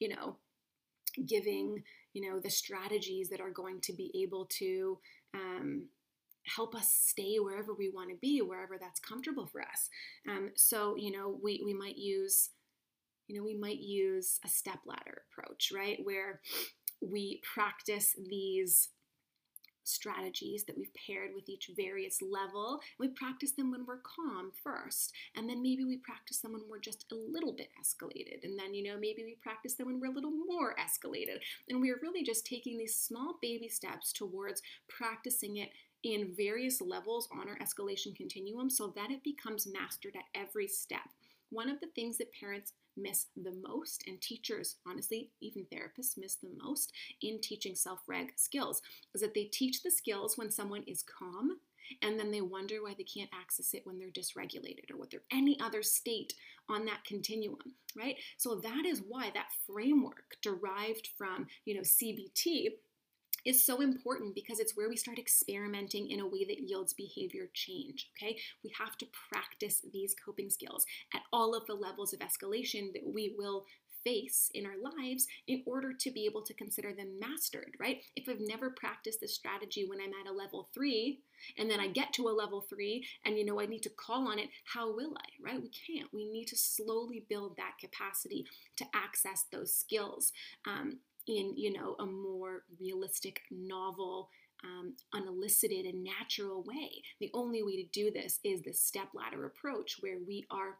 [0.00, 0.36] you know,
[1.26, 1.84] giving
[2.18, 4.98] you know the strategies that are going to be able to
[5.34, 5.86] um,
[6.56, 9.88] help us stay wherever we want to be wherever that's comfortable for us.
[10.28, 12.50] Um, so you know we, we might use
[13.28, 15.98] you know we might use a step ladder approach right?
[16.02, 16.40] Where
[17.00, 18.88] we practice these
[19.88, 22.80] strategies that we've paired with each various level.
[22.98, 26.78] We practice them when we're calm first, and then maybe we practice them when we're
[26.78, 30.12] just a little bit escalated, and then, you know, maybe we practice them when we're
[30.12, 31.38] a little more escalated.
[31.68, 35.70] And we're really just taking these small baby steps towards practicing it
[36.04, 41.08] in various levels on our escalation continuum so that it becomes mastered at every step.
[41.50, 46.36] One of the things that parents miss the most, and teachers, honestly, even therapists miss
[46.36, 46.92] the most
[47.22, 48.82] in teaching self reg skills,
[49.14, 51.58] is that they teach the skills when someone is calm
[52.02, 55.22] and then they wonder why they can't access it when they're dysregulated or what they're
[55.32, 56.34] any other state
[56.68, 57.56] on that continuum
[57.96, 58.16] right?
[58.36, 62.68] So that is why that framework derived from you know cbt
[63.44, 67.48] is so important because it's where we start experimenting in a way that yields behavior
[67.54, 68.10] change.
[68.16, 72.92] Okay, we have to practice these coping skills at all of the levels of escalation
[72.92, 73.64] that we will
[74.04, 77.98] face in our lives in order to be able to consider them mastered, right?
[78.16, 81.20] If I've never practiced this strategy when I'm at a level three,
[81.56, 84.28] and then I get to a level three, and you know, I need to call
[84.28, 85.60] on it, how will I, right?
[85.60, 86.08] We can't.
[86.12, 90.32] We need to slowly build that capacity to access those skills.
[90.66, 90.98] Um,
[91.28, 94.30] in you know a more realistic novel
[94.64, 99.46] um, unelicited and natural way the only way to do this is the step ladder
[99.46, 100.78] approach where we are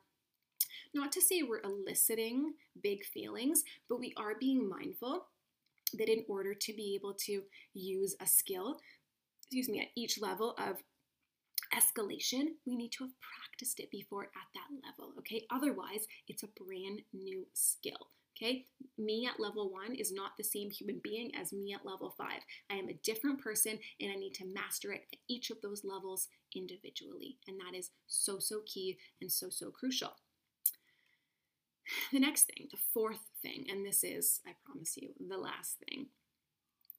[0.94, 5.26] not to say we're eliciting big feelings but we are being mindful
[5.96, 7.42] that in order to be able to
[7.74, 8.78] use a skill
[9.40, 10.76] excuse me at each level of
[11.74, 15.44] escalation, we need to have practiced it before at that level, okay?
[15.50, 18.10] Otherwise, it's a brand new skill.
[18.40, 18.66] Okay,
[18.96, 22.40] me at level one is not the same human being as me at level five.
[22.70, 25.84] I am a different person and I need to master it at each of those
[25.84, 27.38] levels individually.
[27.48, 30.12] And that is so, so key and so, so crucial.
[32.12, 36.08] The next thing, the fourth thing, and this is, I promise you, the last thing,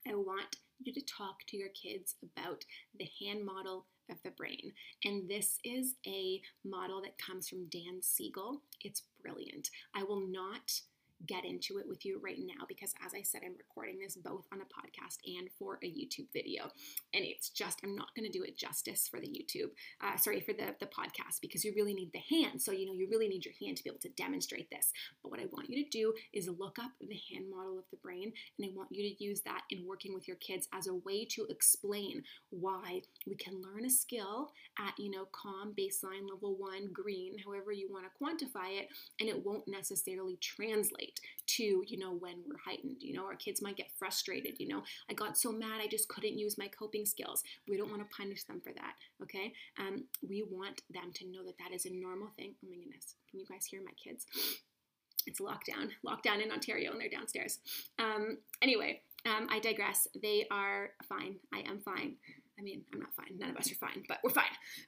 [0.08, 2.66] I want you to talk to your kids about
[2.98, 4.74] the hand model of the brain.
[5.06, 8.62] And this is a model that comes from Dan Siegel.
[8.84, 9.70] It's brilliant.
[9.96, 10.72] I will not
[11.28, 14.46] get into it with you right now because, as I said, I'm recording this both
[14.54, 16.64] on a podcast and for a YouTube video.
[17.14, 20.40] And it's just, I'm not going to do it justice for the YouTube, uh, sorry,
[20.40, 22.62] for the, the podcast because you really need the hand.
[22.62, 24.92] So, you know, you really need your hand to be able to demonstrate this.
[25.22, 27.98] But what I want you to do is look up the hand model of the
[27.98, 30.96] brain and I want you to use that in working with your kids as a
[30.96, 36.56] way to explain why we can learn a skill at, you know, calm, baseline, level
[36.58, 38.88] one, green, however you want to quantify it,
[39.20, 41.09] and it won't necessarily translate
[41.47, 42.97] to, you know, when we're heightened.
[43.01, 44.60] You know, our kids might get frustrated.
[44.60, 47.43] You know, I got so mad I just couldn't use my coping skills.
[47.68, 48.93] We don't want to punish them for that.
[49.24, 49.53] Okay.
[49.80, 52.55] Um, we want them to know that that is a normal thing.
[52.64, 53.16] Oh my goodness.
[53.30, 54.26] Can you guys hear my kids?
[55.26, 57.60] It's lockdown, lockdown in Ontario, and they're downstairs.
[57.99, 60.07] Um, anyway, um, I digress.
[60.22, 61.36] They are fine.
[61.53, 62.16] I am fine.
[62.60, 63.38] I mean, I'm not fine.
[63.39, 64.43] None of us are fine, but we're fine.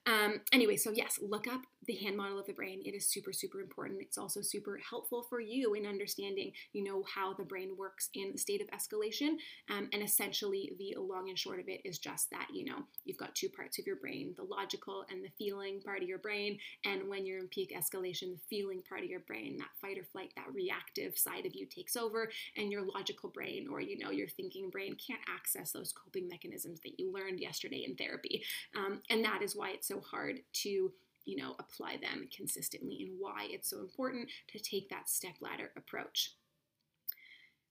[0.05, 2.82] Um, anyway, so yes, look up the hand model of the brain.
[2.86, 4.01] It is super, super important.
[4.01, 8.34] It's also super helpful for you in understanding, you know, how the brain works in
[8.34, 9.38] the state of escalation.
[9.69, 13.17] Um, and essentially, the long and short of it is just that, you know, you've
[13.17, 16.59] got two parts of your brain the logical and the feeling part of your brain.
[16.86, 20.03] And when you're in peak escalation, the feeling part of your brain, that fight or
[20.03, 24.11] flight, that reactive side of you takes over, and your logical brain or, you know,
[24.11, 28.43] your thinking brain can't access those coping mechanisms that you learned yesterday in therapy.
[28.76, 30.91] Um, and that is why it's so hard to
[31.26, 35.72] you know, apply them consistently and why it's so important to take that step ladder
[35.78, 36.34] approach.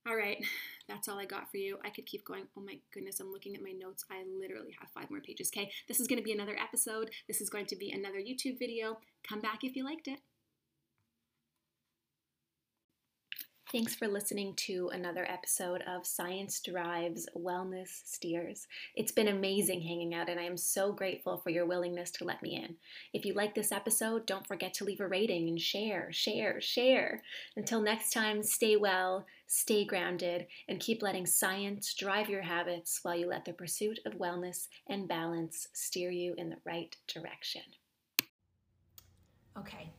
[0.07, 0.43] All right,
[0.87, 1.77] that's all I got for you.
[1.85, 2.43] I could keep going.
[2.57, 4.03] Oh my goodness, I'm looking at my notes.
[4.09, 5.51] I literally have five more pages.
[5.53, 7.11] Okay, this is going to be another episode.
[7.27, 8.97] This is going to be another YouTube video.
[9.27, 10.19] Come back if you liked it.
[13.71, 18.67] Thanks for listening to another episode of Science Drives Wellness Steers.
[18.97, 22.43] It's been amazing hanging out, and I am so grateful for your willingness to let
[22.43, 22.75] me in.
[23.13, 27.23] If you like this episode, don't forget to leave a rating and share, share, share.
[27.55, 33.15] Until next time, stay well, stay grounded, and keep letting science drive your habits while
[33.15, 37.61] you let the pursuit of wellness and balance steer you in the right direction.
[39.57, 39.89] Okay,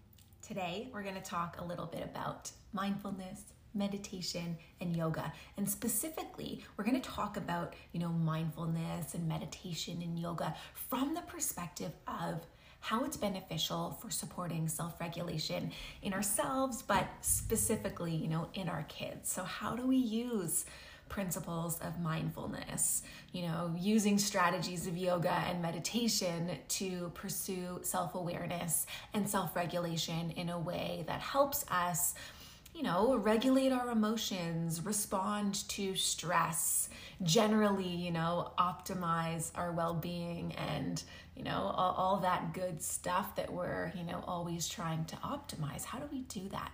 [0.47, 3.45] today we're going to talk a little bit about mindfulness
[3.75, 5.33] meditation and yoga.
[5.57, 11.15] And specifically we're going to talk about you know mindfulness and meditation and yoga from
[11.15, 12.47] the perspective of
[12.81, 15.71] how it's beneficial for supporting self-regulation
[16.03, 19.31] in ourselves but specifically you know in our kids.
[19.31, 20.65] So how do we use
[21.13, 23.03] principles of mindfulness,
[23.33, 30.31] you know, using strategies of yoga and meditation to pursue self awareness and self regulation
[30.33, 32.15] in a way that helps us
[32.75, 36.89] you know, regulate our emotions, respond to stress,
[37.23, 41.03] generally, you know, optimize our well being and,
[41.37, 45.85] you know, all, all, that good stuff that we're, you know, always trying to optimize.
[45.85, 46.73] How do we do that?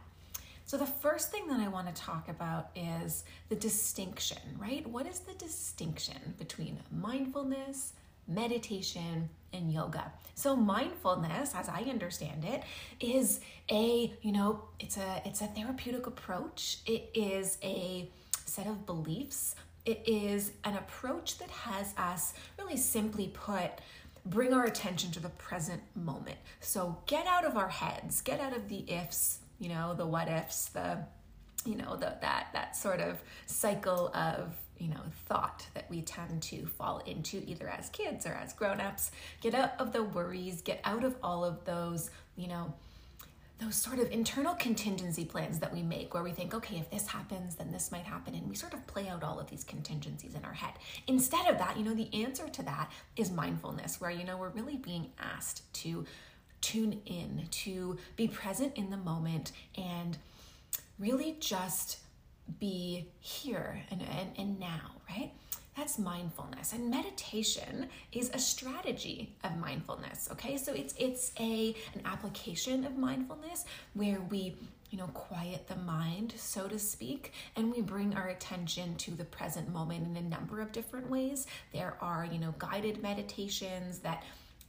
[0.65, 4.87] So, the first thing that I want to talk about is the distinction, right?
[4.87, 7.95] What is the distinction between mindfulness,
[8.29, 10.13] meditation, and yoga.
[10.35, 12.63] So mindfulness, as I understand it,
[13.01, 13.41] is
[13.71, 16.79] a, you know, it's a it's a therapeutic approach.
[16.87, 18.09] It is a
[18.45, 19.55] set of beliefs.
[19.85, 23.71] It is an approach that has us really simply put
[24.27, 26.37] bring our attention to the present moment.
[26.61, 30.29] So get out of our heads, get out of the ifs, you know, the what
[30.29, 30.99] ifs, the
[31.65, 36.43] you know, the, that that sort of cycle of you know thought that we tend
[36.43, 39.11] to fall into either as kids or as grown-ups.
[39.41, 42.73] Get out of the worries get out of all of those you know
[43.59, 47.09] those sort of internal contingency plans that we make where we think okay if this
[47.09, 50.35] happens then this might happen and we sort of play out all of these contingencies
[50.35, 50.75] in our head.
[51.07, 54.51] Instead of that you know the answer to that is mindfulness where you know we're
[54.51, 56.05] really being asked to
[56.61, 60.19] tune in to be present in the moment and
[60.99, 61.99] really just
[62.59, 65.33] be here and, and, and now, right?
[65.77, 66.73] That's mindfulness.
[66.73, 70.29] And meditation is a strategy of mindfulness.
[70.33, 70.57] Okay.
[70.57, 74.57] So it's it's a an application of mindfulness where we
[74.91, 79.25] you know, quiet the mind, so to speak, and we bring our attention to the
[79.25, 81.47] present moment in a number of different ways.
[81.73, 84.23] There are, you know, guided meditations that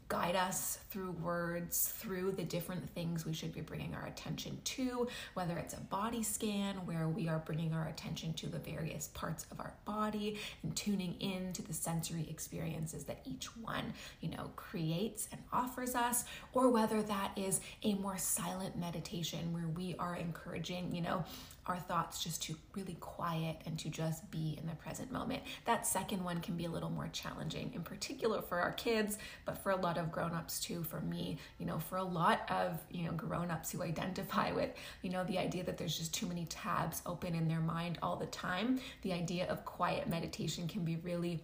[0.10, 5.08] guide us through words, through the different things we should be bringing our attention to,
[5.36, 9.46] whether it's a body scan where we are bringing our attention to the various parts
[9.52, 14.50] of our body and tuning in to the sensory experiences that each one, you know,
[14.56, 20.16] creates and offers us, or whether that is a more silent meditation where we are
[20.16, 21.24] encouraging, you know,
[21.70, 25.44] our thoughts just to really quiet and to just be in the present moment.
[25.66, 29.58] That second one can be a little more challenging, in particular for our kids, but
[29.60, 33.06] for a lot of grown-ups too, for me, you know, for a lot of, you
[33.06, 37.02] know, grown-ups who identify with, you know, the idea that there's just too many tabs
[37.06, 41.40] open in their mind all the time, the idea of quiet meditation can be really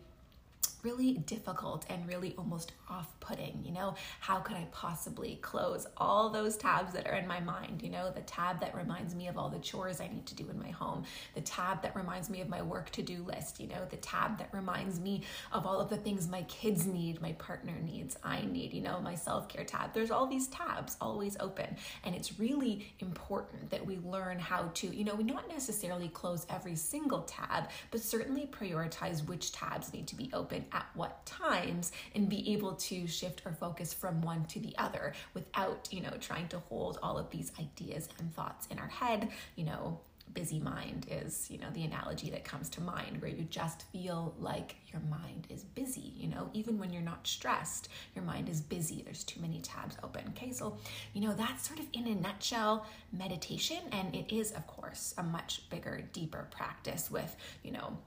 [0.86, 3.60] really difficult and really almost off putting.
[3.66, 7.82] You know, how could I possibly close all those tabs that are in my mind?
[7.82, 10.48] You know, the tab that reminds me of all the chores I need to do
[10.48, 13.68] in my home, the tab that reminds me of my work to do list, you
[13.68, 17.34] know, the tab that reminds me of all of the things my kids need, my
[17.34, 19.92] partner needs, I need, you know, my self care tab.
[19.94, 21.76] There's all these tabs always open.
[22.04, 26.46] And it's really important that we learn how to, you know, we not necessarily close
[26.48, 31.92] every single tab, but certainly prioritize which tabs need to be open at what times
[32.14, 36.14] and be able to shift our focus from one to the other without, you know,
[36.20, 40.00] trying to hold all of these ideas and thoughts in our head, you know,
[40.34, 44.34] busy mind is you know the analogy that comes to mind where you just feel
[44.40, 48.60] like your mind is busy you know even when you're not stressed your mind is
[48.60, 49.02] busy.
[49.04, 50.24] There's too many tabs open.
[50.30, 50.78] Okay so
[51.14, 53.78] you know that's sort of in a nutshell meditation.
[53.92, 57.98] And it is of course a much bigger deeper practice with you know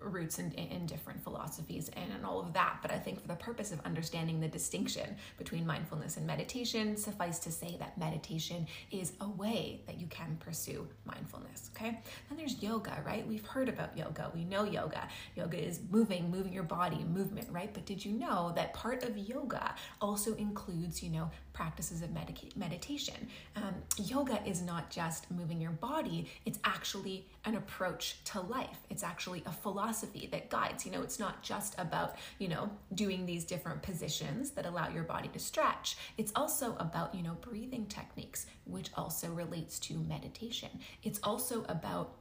[0.00, 2.78] roots in, in different philosophies and, and all of that.
[2.82, 7.38] But I think for the purpose of understanding the distinction between mindfulness and meditation, suffice
[7.40, 11.70] to say that meditation is a way that you can pursue mindfulness.
[11.76, 12.00] Okay.
[12.28, 13.26] Then there's yoga, right?
[13.26, 14.30] We've heard about yoga.
[14.34, 15.08] We know yoga.
[15.36, 17.72] Yoga is moving, moving your body, movement, right?
[17.72, 22.56] But did you know that part of yoga also includes, you know, practices of medica-
[22.56, 23.20] meditation?
[23.56, 28.80] Um, yoga is not just moving your body, it's actually an approach to life.
[28.90, 30.84] It's actually a philosophy philosophy that guides.
[30.84, 35.04] You know, it's not just about, you know, doing these different positions that allow your
[35.04, 35.96] body to stretch.
[36.16, 40.70] It's also about, you know, breathing techniques, which also relates to meditation.
[41.02, 42.14] It's also about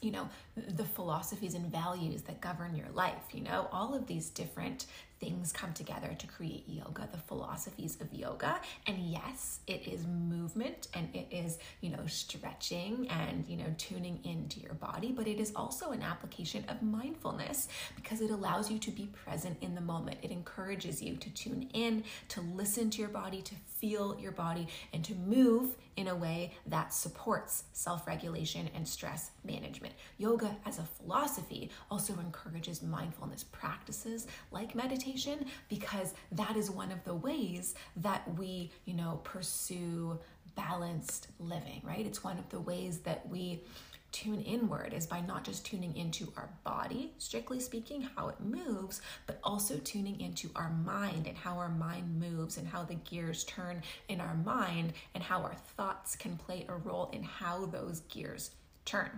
[0.00, 4.30] you know the philosophies and values that govern your life you know all of these
[4.30, 4.86] different
[5.20, 8.60] things come together to create yoga, the philosophies of yoga.
[8.86, 14.20] And yes, it is movement and it is, you know, stretching and, you know, tuning
[14.24, 18.78] into your body, but it is also an application of mindfulness because it allows you
[18.78, 20.18] to be present in the moment.
[20.22, 24.68] It encourages you to tune in, to listen to your body, to feel your body,
[24.92, 29.94] and to move in a way that supports self regulation and stress management.
[30.16, 36.92] Yoga, as a philosophy, also encourages mindfulness practices like meditation meditation because that is one
[36.92, 40.18] of the ways that we, you know, pursue
[40.54, 42.04] balanced living, right?
[42.04, 43.62] It's one of the ways that we
[44.10, 49.02] tune inward is by not just tuning into our body, strictly speaking, how it moves,
[49.26, 53.44] but also tuning into our mind and how our mind moves and how the gears
[53.44, 58.00] turn in our mind and how our thoughts can play a role in how those
[58.08, 58.50] gears
[58.86, 59.10] turn.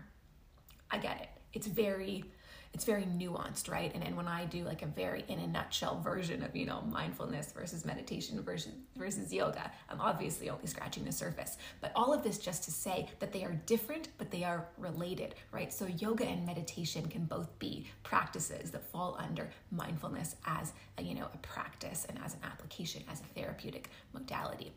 [0.90, 1.28] I get it.
[1.52, 2.24] It's very
[2.72, 3.92] it's very nuanced, right?
[3.94, 6.82] And, and when I do like a very in a nutshell version of, you know,
[6.82, 11.58] mindfulness versus meditation versus versus yoga, I'm obviously only scratching the surface.
[11.80, 15.34] But all of this just to say that they are different, but they are related,
[15.52, 15.72] right?
[15.72, 21.14] So yoga and meditation can both be practices that fall under mindfulness as a, you
[21.14, 24.72] know, a practice and as an application, as a therapeutic modality.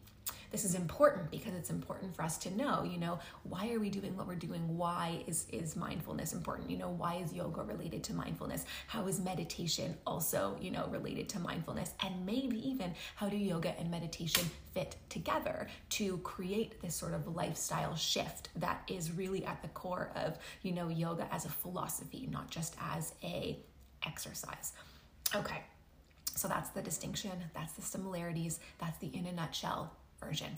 [0.54, 3.90] This is important because it's important for us to know, you know, why are we
[3.90, 4.78] doing what we're doing?
[4.78, 6.70] Why is, is mindfulness important?
[6.70, 8.66] You know, why is yoga related to mindfulness?
[8.86, 11.96] How is meditation also, you know, related to mindfulness?
[12.04, 14.44] And maybe even how do yoga and meditation
[14.76, 20.12] fit together to create this sort of lifestyle shift that is really at the core
[20.16, 23.58] of, you know, yoga as a philosophy, not just as a
[24.06, 24.74] exercise.
[25.34, 25.64] Okay.
[26.36, 29.94] So that's the distinction, that's the similarities, that's the in a nutshell
[30.26, 30.58] version.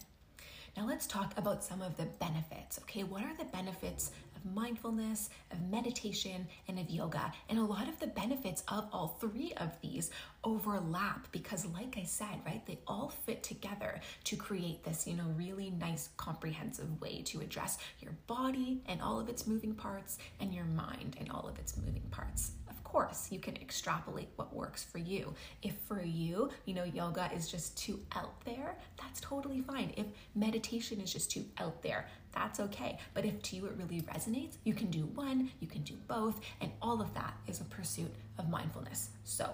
[0.78, 2.80] Now let's talk about some of the benefits.
[2.80, 7.32] Okay, what are the benefits of mindfulness, of meditation, and of yoga?
[7.48, 10.12] And a lot of the benefits of all three of these
[10.44, 15.34] overlap because like I said, right, they all fit together to create this, you know,
[15.38, 20.54] really nice comprehensive way to address your body and all of its moving parts and
[20.54, 22.52] your mind and all of its moving parts
[22.96, 25.34] course, you can extrapolate what works for you.
[25.62, 29.92] If for you, you know, yoga is just too out there, that's totally fine.
[29.98, 32.98] If meditation is just too out there, that's okay.
[33.14, 36.40] But if to you it really resonates, you can do one, you can do both,
[36.62, 39.10] and all of that is a pursuit of mindfulness.
[39.26, 39.50] So,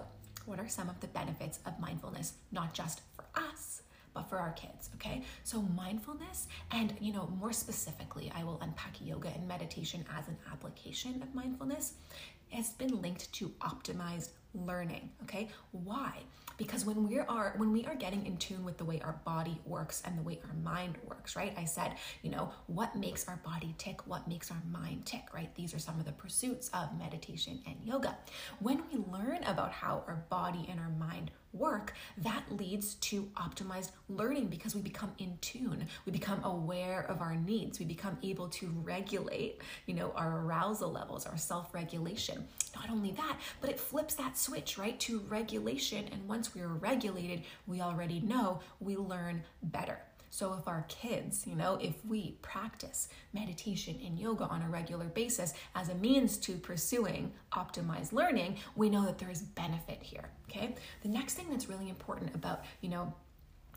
[0.46, 3.82] what are some of the benefits of mindfulness, not just for us?
[4.14, 8.94] but for our kids okay so mindfulness and you know more specifically i will unpack
[9.00, 11.94] yoga and meditation as an application of mindfulness
[12.52, 15.48] has been linked to optimized learning okay?
[15.70, 16.18] Why?
[16.58, 19.58] Because when we are when we are getting in tune with the way our body
[19.64, 21.54] works and the way our mind works right?
[21.56, 25.52] I said you know what makes our body tick what makes our mind tick right?
[25.54, 28.16] These are some of the pursuits of meditation and yoga.
[28.60, 33.90] When we learn about how our body and our mind work, that leads to optimized
[34.08, 35.86] learning because we become in tune.
[36.06, 37.78] We become aware of our needs.
[37.78, 42.46] We become able to regulate, you know, our arousal levels, our self-regulation.
[42.74, 46.06] Not only that, but it flips that switch, right, to regulation.
[46.10, 49.98] And once we are regulated, we already know we learn better.
[50.32, 55.04] So, if our kids, you know, if we practice meditation and yoga on a regular
[55.04, 60.30] basis as a means to pursuing optimized learning, we know that there is benefit here.
[60.48, 60.74] Okay.
[61.02, 63.12] The next thing that's really important about, you know,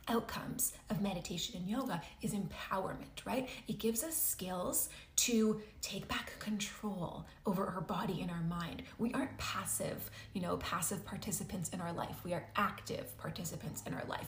[0.08, 3.50] outcomes of meditation and yoga is empowerment, right?
[3.68, 4.88] It gives us skills
[5.18, 8.84] to take back control over our body and our mind.
[8.98, 12.24] We aren't passive, you know, passive participants in our life.
[12.24, 14.28] We are active participants in our life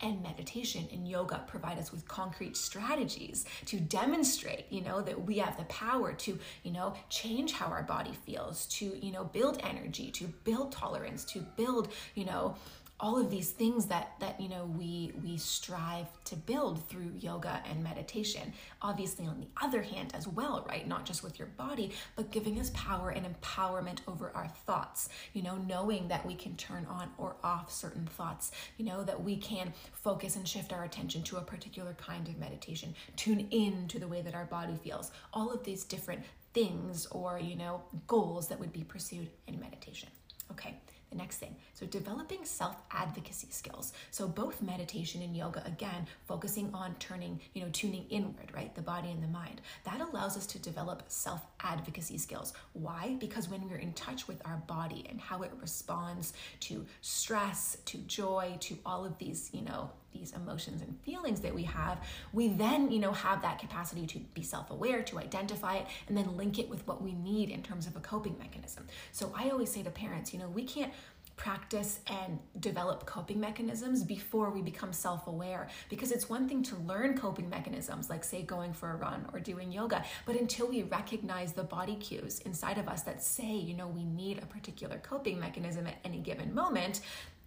[0.00, 5.38] and meditation and yoga provide us with concrete strategies to demonstrate you know that we
[5.38, 9.58] have the power to you know change how our body feels to you know build
[9.62, 12.54] energy to build tolerance to build you know
[13.00, 17.62] all of these things that that you know we we strive to build through yoga
[17.68, 18.52] and meditation.
[18.82, 20.86] Obviously on the other hand as well right?
[20.86, 25.08] Not just with your body but giving us power and empowerment over our thoughts.
[25.32, 28.50] You know knowing that we can turn on or off certain thoughts.
[28.78, 32.38] You know that we can focus and shift our attention to a particular kind of
[32.38, 32.94] meditation.
[33.16, 35.12] Tune in to the way that our body feels.
[35.32, 36.22] All of these different
[36.52, 40.08] things or you know goals that would be pursued in meditation.
[40.50, 40.74] Okay
[41.10, 41.56] the next thing.
[41.74, 43.92] So, developing self advocacy skills.
[44.10, 48.74] So, both meditation and yoga, again, focusing on turning, you know, tuning inward, right?
[48.74, 49.60] The body and the mind.
[49.84, 52.52] That allows us to develop self advocacy skills.
[52.72, 53.16] Why?
[53.18, 57.98] Because when we're in touch with our body and how it responds to stress, to
[57.98, 61.98] joy, to all of these, you know, these emotions and feelings that we have,
[62.32, 66.36] we then, you know, have that capacity to be self-aware, to identify it, and then
[66.36, 68.86] link it with what we need in terms of a coping mechanism.
[69.12, 70.92] So I always say to parents, you know, we can't
[71.36, 75.68] practice and develop coping mechanisms before we become self aware.
[75.88, 79.40] Because it's one thing to learn coping mechanisms, like, say, going for a run or
[79.40, 83.74] doing yoga, but until we recognize the body cues inside of us that say, you
[83.74, 87.00] know, we need a particular coping mechanism at any given moment,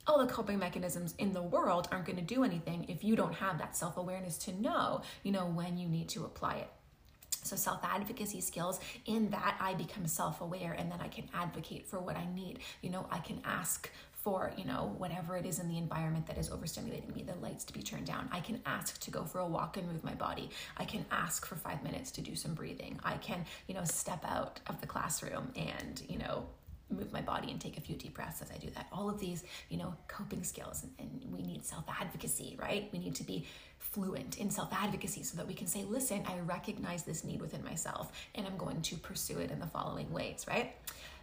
[0.08, 3.36] all the coping mechanisms in the world aren't going to do anything if you don't
[3.36, 6.70] have that self-awareness to know you know when you need to apply it.
[7.44, 12.16] So self-advocacy skills in that i become self-aware and then i can advocate for what
[12.16, 12.60] i need.
[12.82, 13.90] You know i can ask
[14.24, 17.64] for you know whatever it is in the environment that is overstimulating me the lights
[17.66, 18.30] to be turned down.
[18.32, 20.50] I can ask to go for a walk and move my body.
[20.78, 23.00] I can ask for five minutes to do some breathing.
[23.04, 26.46] I can you know step out of the classroom and you know
[26.94, 28.88] move my body and take a few deep breaths as I do that.
[28.92, 32.90] All of these, you know, coping skills, and, and we need self advocacy, right?
[32.92, 33.48] We need to be
[33.82, 37.64] fluent in self advocacy so that we can say, listen, I recognize this need within
[37.64, 40.76] myself and I'm going to pursue it in the following ways, right?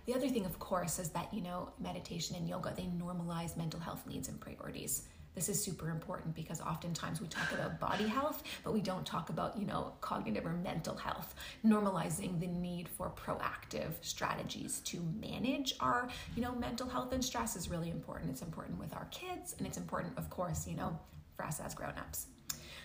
[0.07, 3.81] The other thing, of course, is that, you know, meditation and yoga, they normalize mental
[3.81, 5.03] health needs and priorities.
[5.39, 9.31] This is super important because oftentimes we talk about body health, but we don't talk
[9.31, 11.37] about, you know, cognitive or mental health.
[11.65, 17.55] Normalizing the need for proactive strategies to manage our, you know, mental health and stress
[17.55, 18.33] is really important.
[18.33, 20.99] It's important with our kids and it's important, of course, you know,
[21.37, 22.27] for us as grown-ups.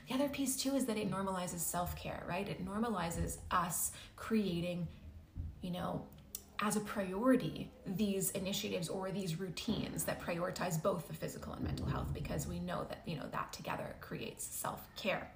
[0.08, 2.48] The other piece too is that it normalizes self-care, right?
[2.48, 4.88] It normalizes us creating,
[5.64, 6.06] you know,
[6.64, 11.86] as a priority these initiatives or these routines that prioritize both the physical and mental
[11.86, 15.30] health because we know that you know that together creates self-care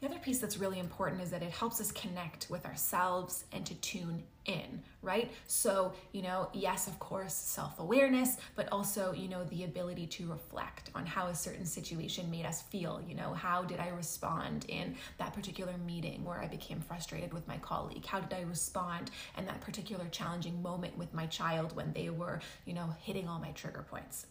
[0.00, 3.66] the other piece that's really important is that it helps us connect with ourselves and
[3.66, 5.30] to tune in, right?
[5.46, 10.30] So, you know, yes, of course, self awareness, but also, you know, the ability to
[10.30, 13.02] reflect on how a certain situation made us feel.
[13.06, 17.46] You know, how did I respond in that particular meeting where I became frustrated with
[17.46, 18.06] my colleague?
[18.06, 22.40] How did I respond in that particular challenging moment with my child when they were,
[22.64, 24.26] you know, hitting all my trigger points?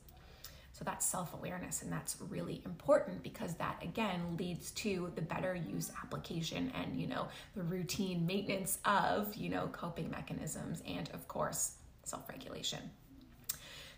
[0.79, 5.53] So that's self awareness, and that's really important because that again leads to the better
[5.53, 11.27] use application and you know the routine maintenance of you know coping mechanisms and of
[11.27, 11.73] course
[12.05, 12.79] self regulation.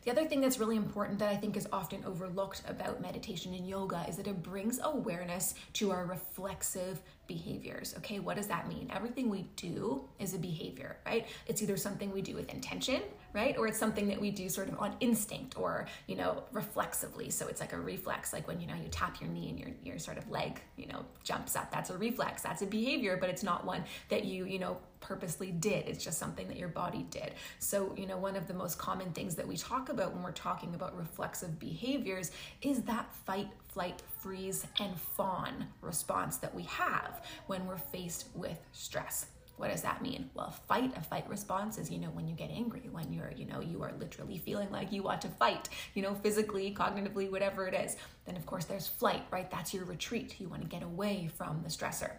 [0.05, 3.69] The other thing that's really important that I think is often overlooked about meditation and
[3.69, 7.93] yoga is that it brings awareness to our reflexive behaviors.
[7.99, 8.89] Okay, what does that mean?
[8.91, 11.27] Everything we do is a behavior, right?
[11.45, 13.03] It's either something we do with intention,
[13.33, 13.57] right?
[13.57, 17.29] Or it's something that we do sort of on instinct or, you know, reflexively.
[17.29, 19.69] So it's like a reflex, like when, you know, you tap your knee and your,
[19.83, 21.71] your sort of leg, you know, jumps up.
[21.71, 22.41] That's a reflex.
[22.41, 25.87] That's a behavior, but it's not one that you, you know, purposely did.
[25.87, 27.33] It's just something that your body did.
[27.59, 30.31] So, you know, one of the most common things that we talk about when we're
[30.31, 32.31] talking about reflexive behaviors
[32.61, 38.59] is that fight, flight, freeze, and fawn response that we have when we're faced with
[38.71, 39.25] stress.
[39.61, 40.31] What does that mean?
[40.33, 43.45] Well, fight, a fight response is, you know, when you get angry, when you're, you
[43.45, 47.67] know, you are literally feeling like you want to fight, you know, physically, cognitively, whatever
[47.67, 47.95] it is.
[48.25, 49.51] Then, of course, there's flight, right?
[49.51, 50.33] That's your retreat.
[50.39, 52.13] You want to get away from the stressor.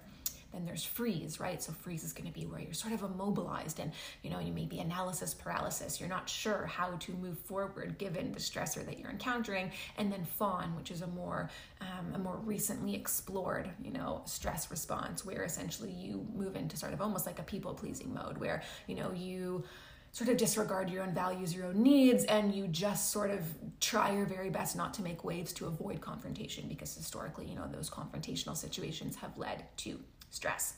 [0.52, 1.62] Then there's freeze, right?
[1.62, 3.92] So freeze is going to be where you're sort of immobilized and,
[4.22, 6.00] you know, you may be analysis paralysis.
[6.00, 9.70] You're not sure how to move forward given the stressor that you're encountering.
[9.98, 11.50] And then fawn, which is a more,
[11.80, 16.92] um, a more recently explored, you know, stress response where essentially you move into sort
[16.92, 19.64] of almost like a people pleasing mode where, you know, you,
[20.12, 23.42] sort of disregard your own values, your own needs, and you just sort of
[23.80, 27.66] try your very best not to make waves to avoid confrontation because historically, you know,
[27.72, 29.98] those confrontational situations have led to
[30.32, 30.74] stress.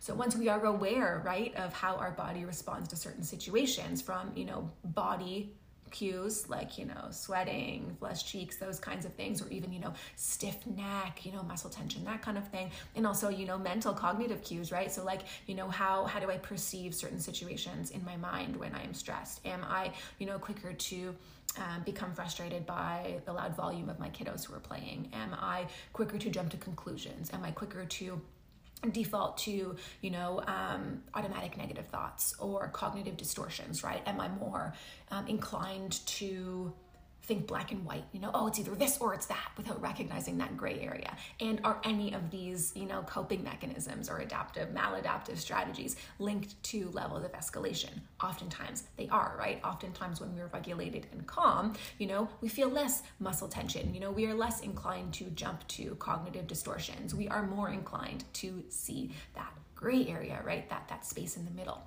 [0.00, 4.32] So once we are aware, right, of how our body responds to certain situations from,
[4.34, 5.54] you know, body
[5.90, 9.94] cues like, you know, sweating, flushed cheeks, those kinds of things, or even, you know,
[10.16, 12.70] stiff neck, you know, muscle tension, that kind of thing.
[12.96, 14.90] And also, you know, mental cognitive cues, right?
[14.90, 18.74] So like, you know, how how do I perceive certain situations in my mind when
[18.74, 19.46] I am stressed?
[19.46, 21.14] Am I, you know, quicker to
[21.56, 25.08] um, become frustrated by the loud volume of my kiddos who are playing?
[25.12, 27.30] Am I quicker to jump to conclusions?
[27.32, 28.20] Am I quicker to
[28.92, 34.02] default to you know um, automatic negative thoughts or cognitive distortions right?
[34.06, 34.74] Am i more
[35.10, 36.72] um, inclined to
[37.26, 40.38] think black and white, you know, oh, it's either this or it's that without recognizing
[40.38, 41.16] that gray area.
[41.40, 46.90] And are any of these, you know, coping mechanisms or adaptive, maladaptive strategies linked to
[46.90, 47.90] levels of escalation?
[48.22, 49.60] Oftentimes they are, right?
[49.64, 54.10] Oftentimes when we're regulated and calm, you know, we feel less muscle tension, you know,
[54.10, 57.14] we are less inclined to jump to cognitive distortions.
[57.14, 60.68] We are more inclined to see that gray area, right?
[60.68, 61.82] That that space in the middle.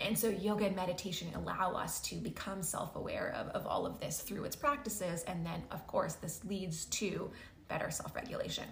[0.00, 4.00] And so, yoga and meditation allow us to become self aware of, of all of
[4.00, 5.22] this through its practices.
[5.24, 7.30] And then, of course, this leads to
[7.68, 8.64] better self regulation.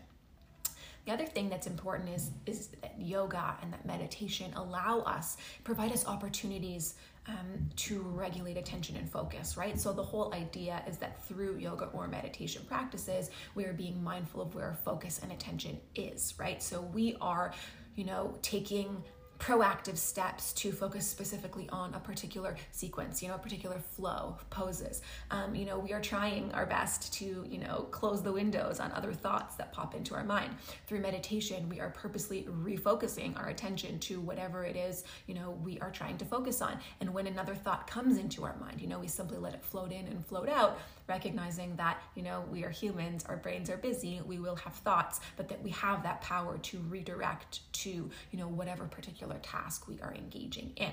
[1.07, 5.93] The other thing that's important is, is that yoga and that meditation allow us, provide
[5.93, 6.95] us opportunities
[7.27, 9.81] um, to regulate attention and focus, right?
[9.81, 14.43] So the whole idea is that through yoga or meditation practices, we are being mindful
[14.43, 16.63] of where focus and attention is, right?
[16.63, 17.55] So we are,
[17.97, 19.03] you know, taking
[19.41, 25.01] proactive steps to focus specifically on a particular sequence, you know, a particular flow, poses.
[25.31, 28.93] Um, you know, we are trying our best to, you know, close the windows on
[28.93, 30.55] other thoughts that pop into our mind.
[30.87, 35.81] Through meditation, we are purposely refocusing our attention to whatever it is, you know, we
[35.81, 36.79] are trying to focus on.
[37.01, 39.91] And when another thought comes into our mind, you know, we simply let it float
[39.91, 40.79] in and float out,
[41.11, 45.21] recognizing that, you know, we are humans, our brains are busy, we will have thoughts,
[45.37, 50.01] but that we have that power to redirect to, you know, whatever particular task we
[50.01, 50.93] are engaging in.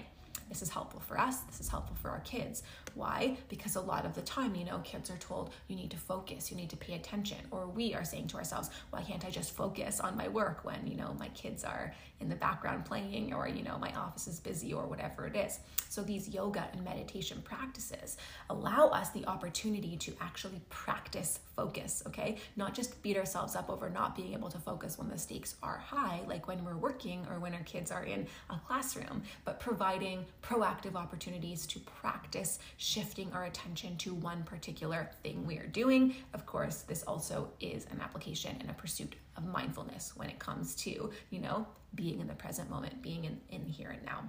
[0.49, 1.39] This is helpful for us.
[1.41, 2.63] This is helpful for our kids.
[2.95, 3.37] Why?
[3.49, 6.49] Because a lot of the time, you know, kids are told you need to focus,
[6.49, 7.37] you need to pay attention.
[7.51, 10.87] Or we are saying to ourselves, why can't I just focus on my work when,
[10.87, 14.39] you know, my kids are in the background playing or, you know, my office is
[14.39, 15.59] busy or whatever it is.
[15.89, 18.17] So these yoga and meditation practices
[18.49, 22.37] allow us the opportunity to actually practice focus, okay?
[22.55, 25.77] Not just beat ourselves up over not being able to focus when the stakes are
[25.77, 30.25] high, like when we're working or when our kids are in a classroom, but providing
[30.47, 36.15] proactive opportunities to practice shifting our attention to one particular thing we are doing.
[36.33, 40.75] Of course, this also is an application and a pursuit of mindfulness when it comes
[40.75, 44.23] to, you know, being in the present moment, being in, in here and now.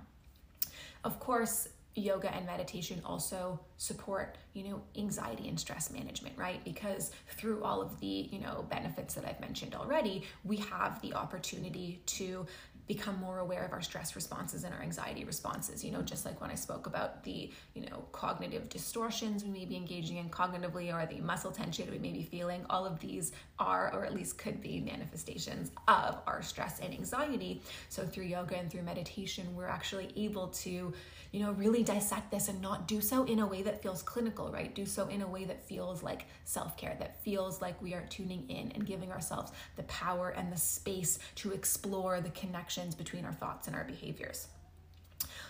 [1.05, 1.69] Of course,
[1.99, 7.82] yoga and meditation also support you know anxiety and stress management right because through all
[7.82, 12.47] of the you know benefits that i've mentioned already we have the opportunity to
[12.89, 16.40] become more aware of our stress responses and our anxiety responses you know just like
[16.40, 20.93] when i spoke about the you know cognitive distortions we may be engaging in cognitively
[20.93, 24.39] or the muscle tension we may be feeling all of these are or at least
[24.39, 29.69] could be manifestations of our stress and anxiety so through yoga and through meditation we're
[29.69, 30.93] actually able to
[31.31, 34.51] you know, really dissect this and not do so in a way that feels clinical,
[34.51, 34.74] right?
[34.74, 38.06] Do so in a way that feels like self care, that feels like we are
[38.09, 42.31] tuning in and giving ourselves the power and the space to explore the
[42.79, 44.49] connections between our thoughts and our behaviors.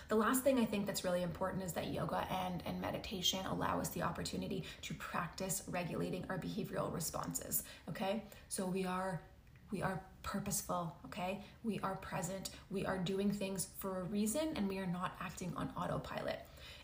[0.07, 3.79] The last thing I think that's really important is that yoga and, and meditation allow
[3.79, 7.63] us the opportunity to practice regulating our behavioral responses.
[7.87, 9.21] Okay, so we are
[9.71, 11.41] we are purposeful, okay?
[11.63, 12.49] We are present.
[12.71, 16.39] We are doing things for a reason and we are not acting on autopilot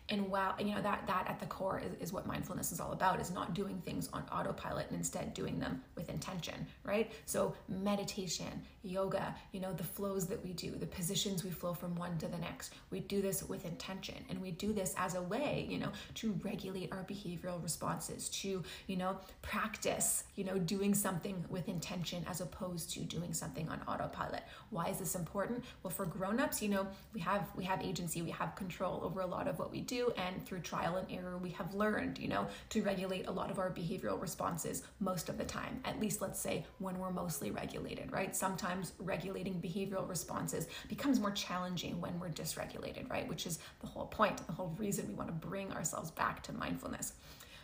[0.08, 2.92] and while you know that that at the core is, is what mindfulness is all
[2.92, 7.12] about is not doing things on autopilot and instead doing them with intention right?
[7.24, 11.94] So meditation yoga you know the flows that we do the positions we flow from
[11.96, 12.74] one to the next.
[12.90, 16.38] We do this with intention and we do this as a way you know to
[16.44, 22.40] regulate our behavioral responses to you know practice you know doing something with intention as
[22.40, 24.42] opposed to doing something on autopilot.
[24.70, 25.64] Why is this important?
[25.82, 29.26] Well for grown-ups you know we have we have agency we have control over a
[29.26, 32.28] lot of what we do do and through trial and error we have learned you
[32.28, 36.20] know to regulate a lot of our behavioral responses most of the time at least
[36.20, 38.34] let's say when we're mostly regulated right?
[38.34, 43.28] Sometimes regulating behavioral responses becomes more challenging when we're dysregulated right?
[43.28, 46.52] Which is the whole point the whole reason we want to bring ourselves back to
[46.52, 47.12] mindfulness.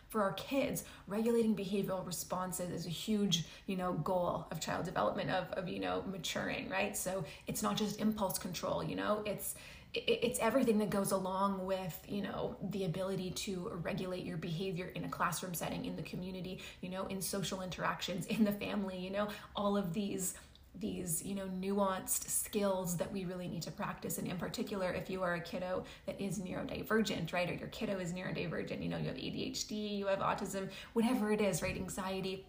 [0.09, 5.31] For our kids regulating behavioral responses is a huge you know goal of child development
[5.31, 6.97] of, of you know maturing right?
[6.97, 9.23] So it's not just impulse control you know?
[9.27, 9.55] It's
[9.94, 15.05] it's everything that goes along with you know the ability to regulate your behavior in
[15.05, 19.10] a classroom setting in the community you know in social interactions in the family you
[19.10, 20.35] know all of these
[20.78, 24.19] these you know nuanced skills that we really need to practice.
[24.19, 27.98] And in particular if you are a kiddo that is neurodivergent right or your kiddo
[27.98, 32.47] is neurodivergent you know you have adhd you have autism whatever it is right anxiety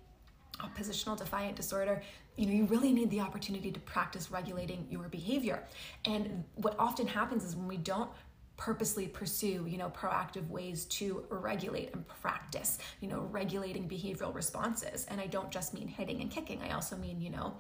[0.63, 2.01] oppositional defiant disorder
[2.35, 5.63] you know you really need the opportunity to practice regulating your behavior.
[6.05, 8.09] And what often happens is when we don't
[8.55, 15.05] purposely pursue you know proactive ways to regulate and practice you know regulating behavioral responses.
[15.09, 16.61] And i don't just mean hitting and kicking.
[16.61, 17.53] I also mean you know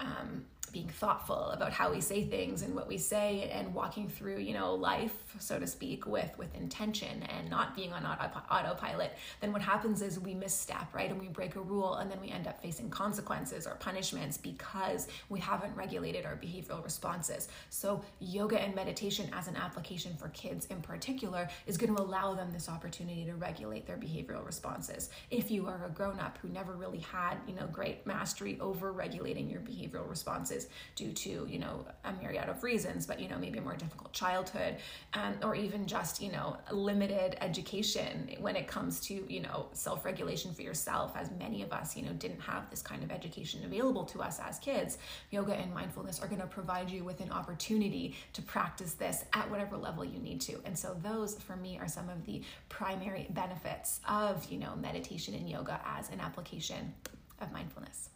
[0.00, 0.44] um,
[0.74, 4.52] being thoughtful about how we say things and what we say and walking through you
[4.52, 9.52] know life so to speak with with intention and not being on auto, autopilot then
[9.52, 11.10] what happens is we misstep right?
[11.10, 15.08] And we break a rule and then we end up facing consequences or punishments because
[15.28, 17.48] we haven't regulated our behavioral responses.
[17.70, 22.34] So yoga and meditation as an application for kids in particular is going to allow
[22.34, 25.10] them this opportunity to regulate their behavioral responses.
[25.30, 29.50] If you are a grown-up who never really had you know great mastery over regulating
[29.50, 30.63] your behavioral responses
[30.94, 34.12] due to you know a myriad of reasons but you know maybe a more difficult
[34.12, 34.76] childhood
[35.14, 40.52] um, or even just you know limited education when it comes to you know self-regulation
[40.54, 44.04] for yourself as many of us you know didn't have this kind of education available
[44.04, 44.98] to us as kids.
[45.30, 49.50] Yoga and mindfulness are going to provide you with an opportunity to practice this at
[49.50, 50.60] whatever level you need to.
[50.64, 55.34] And so those for me are some of the primary benefits of you know meditation
[55.34, 56.92] and yoga as an application
[57.40, 58.10] of mindfulness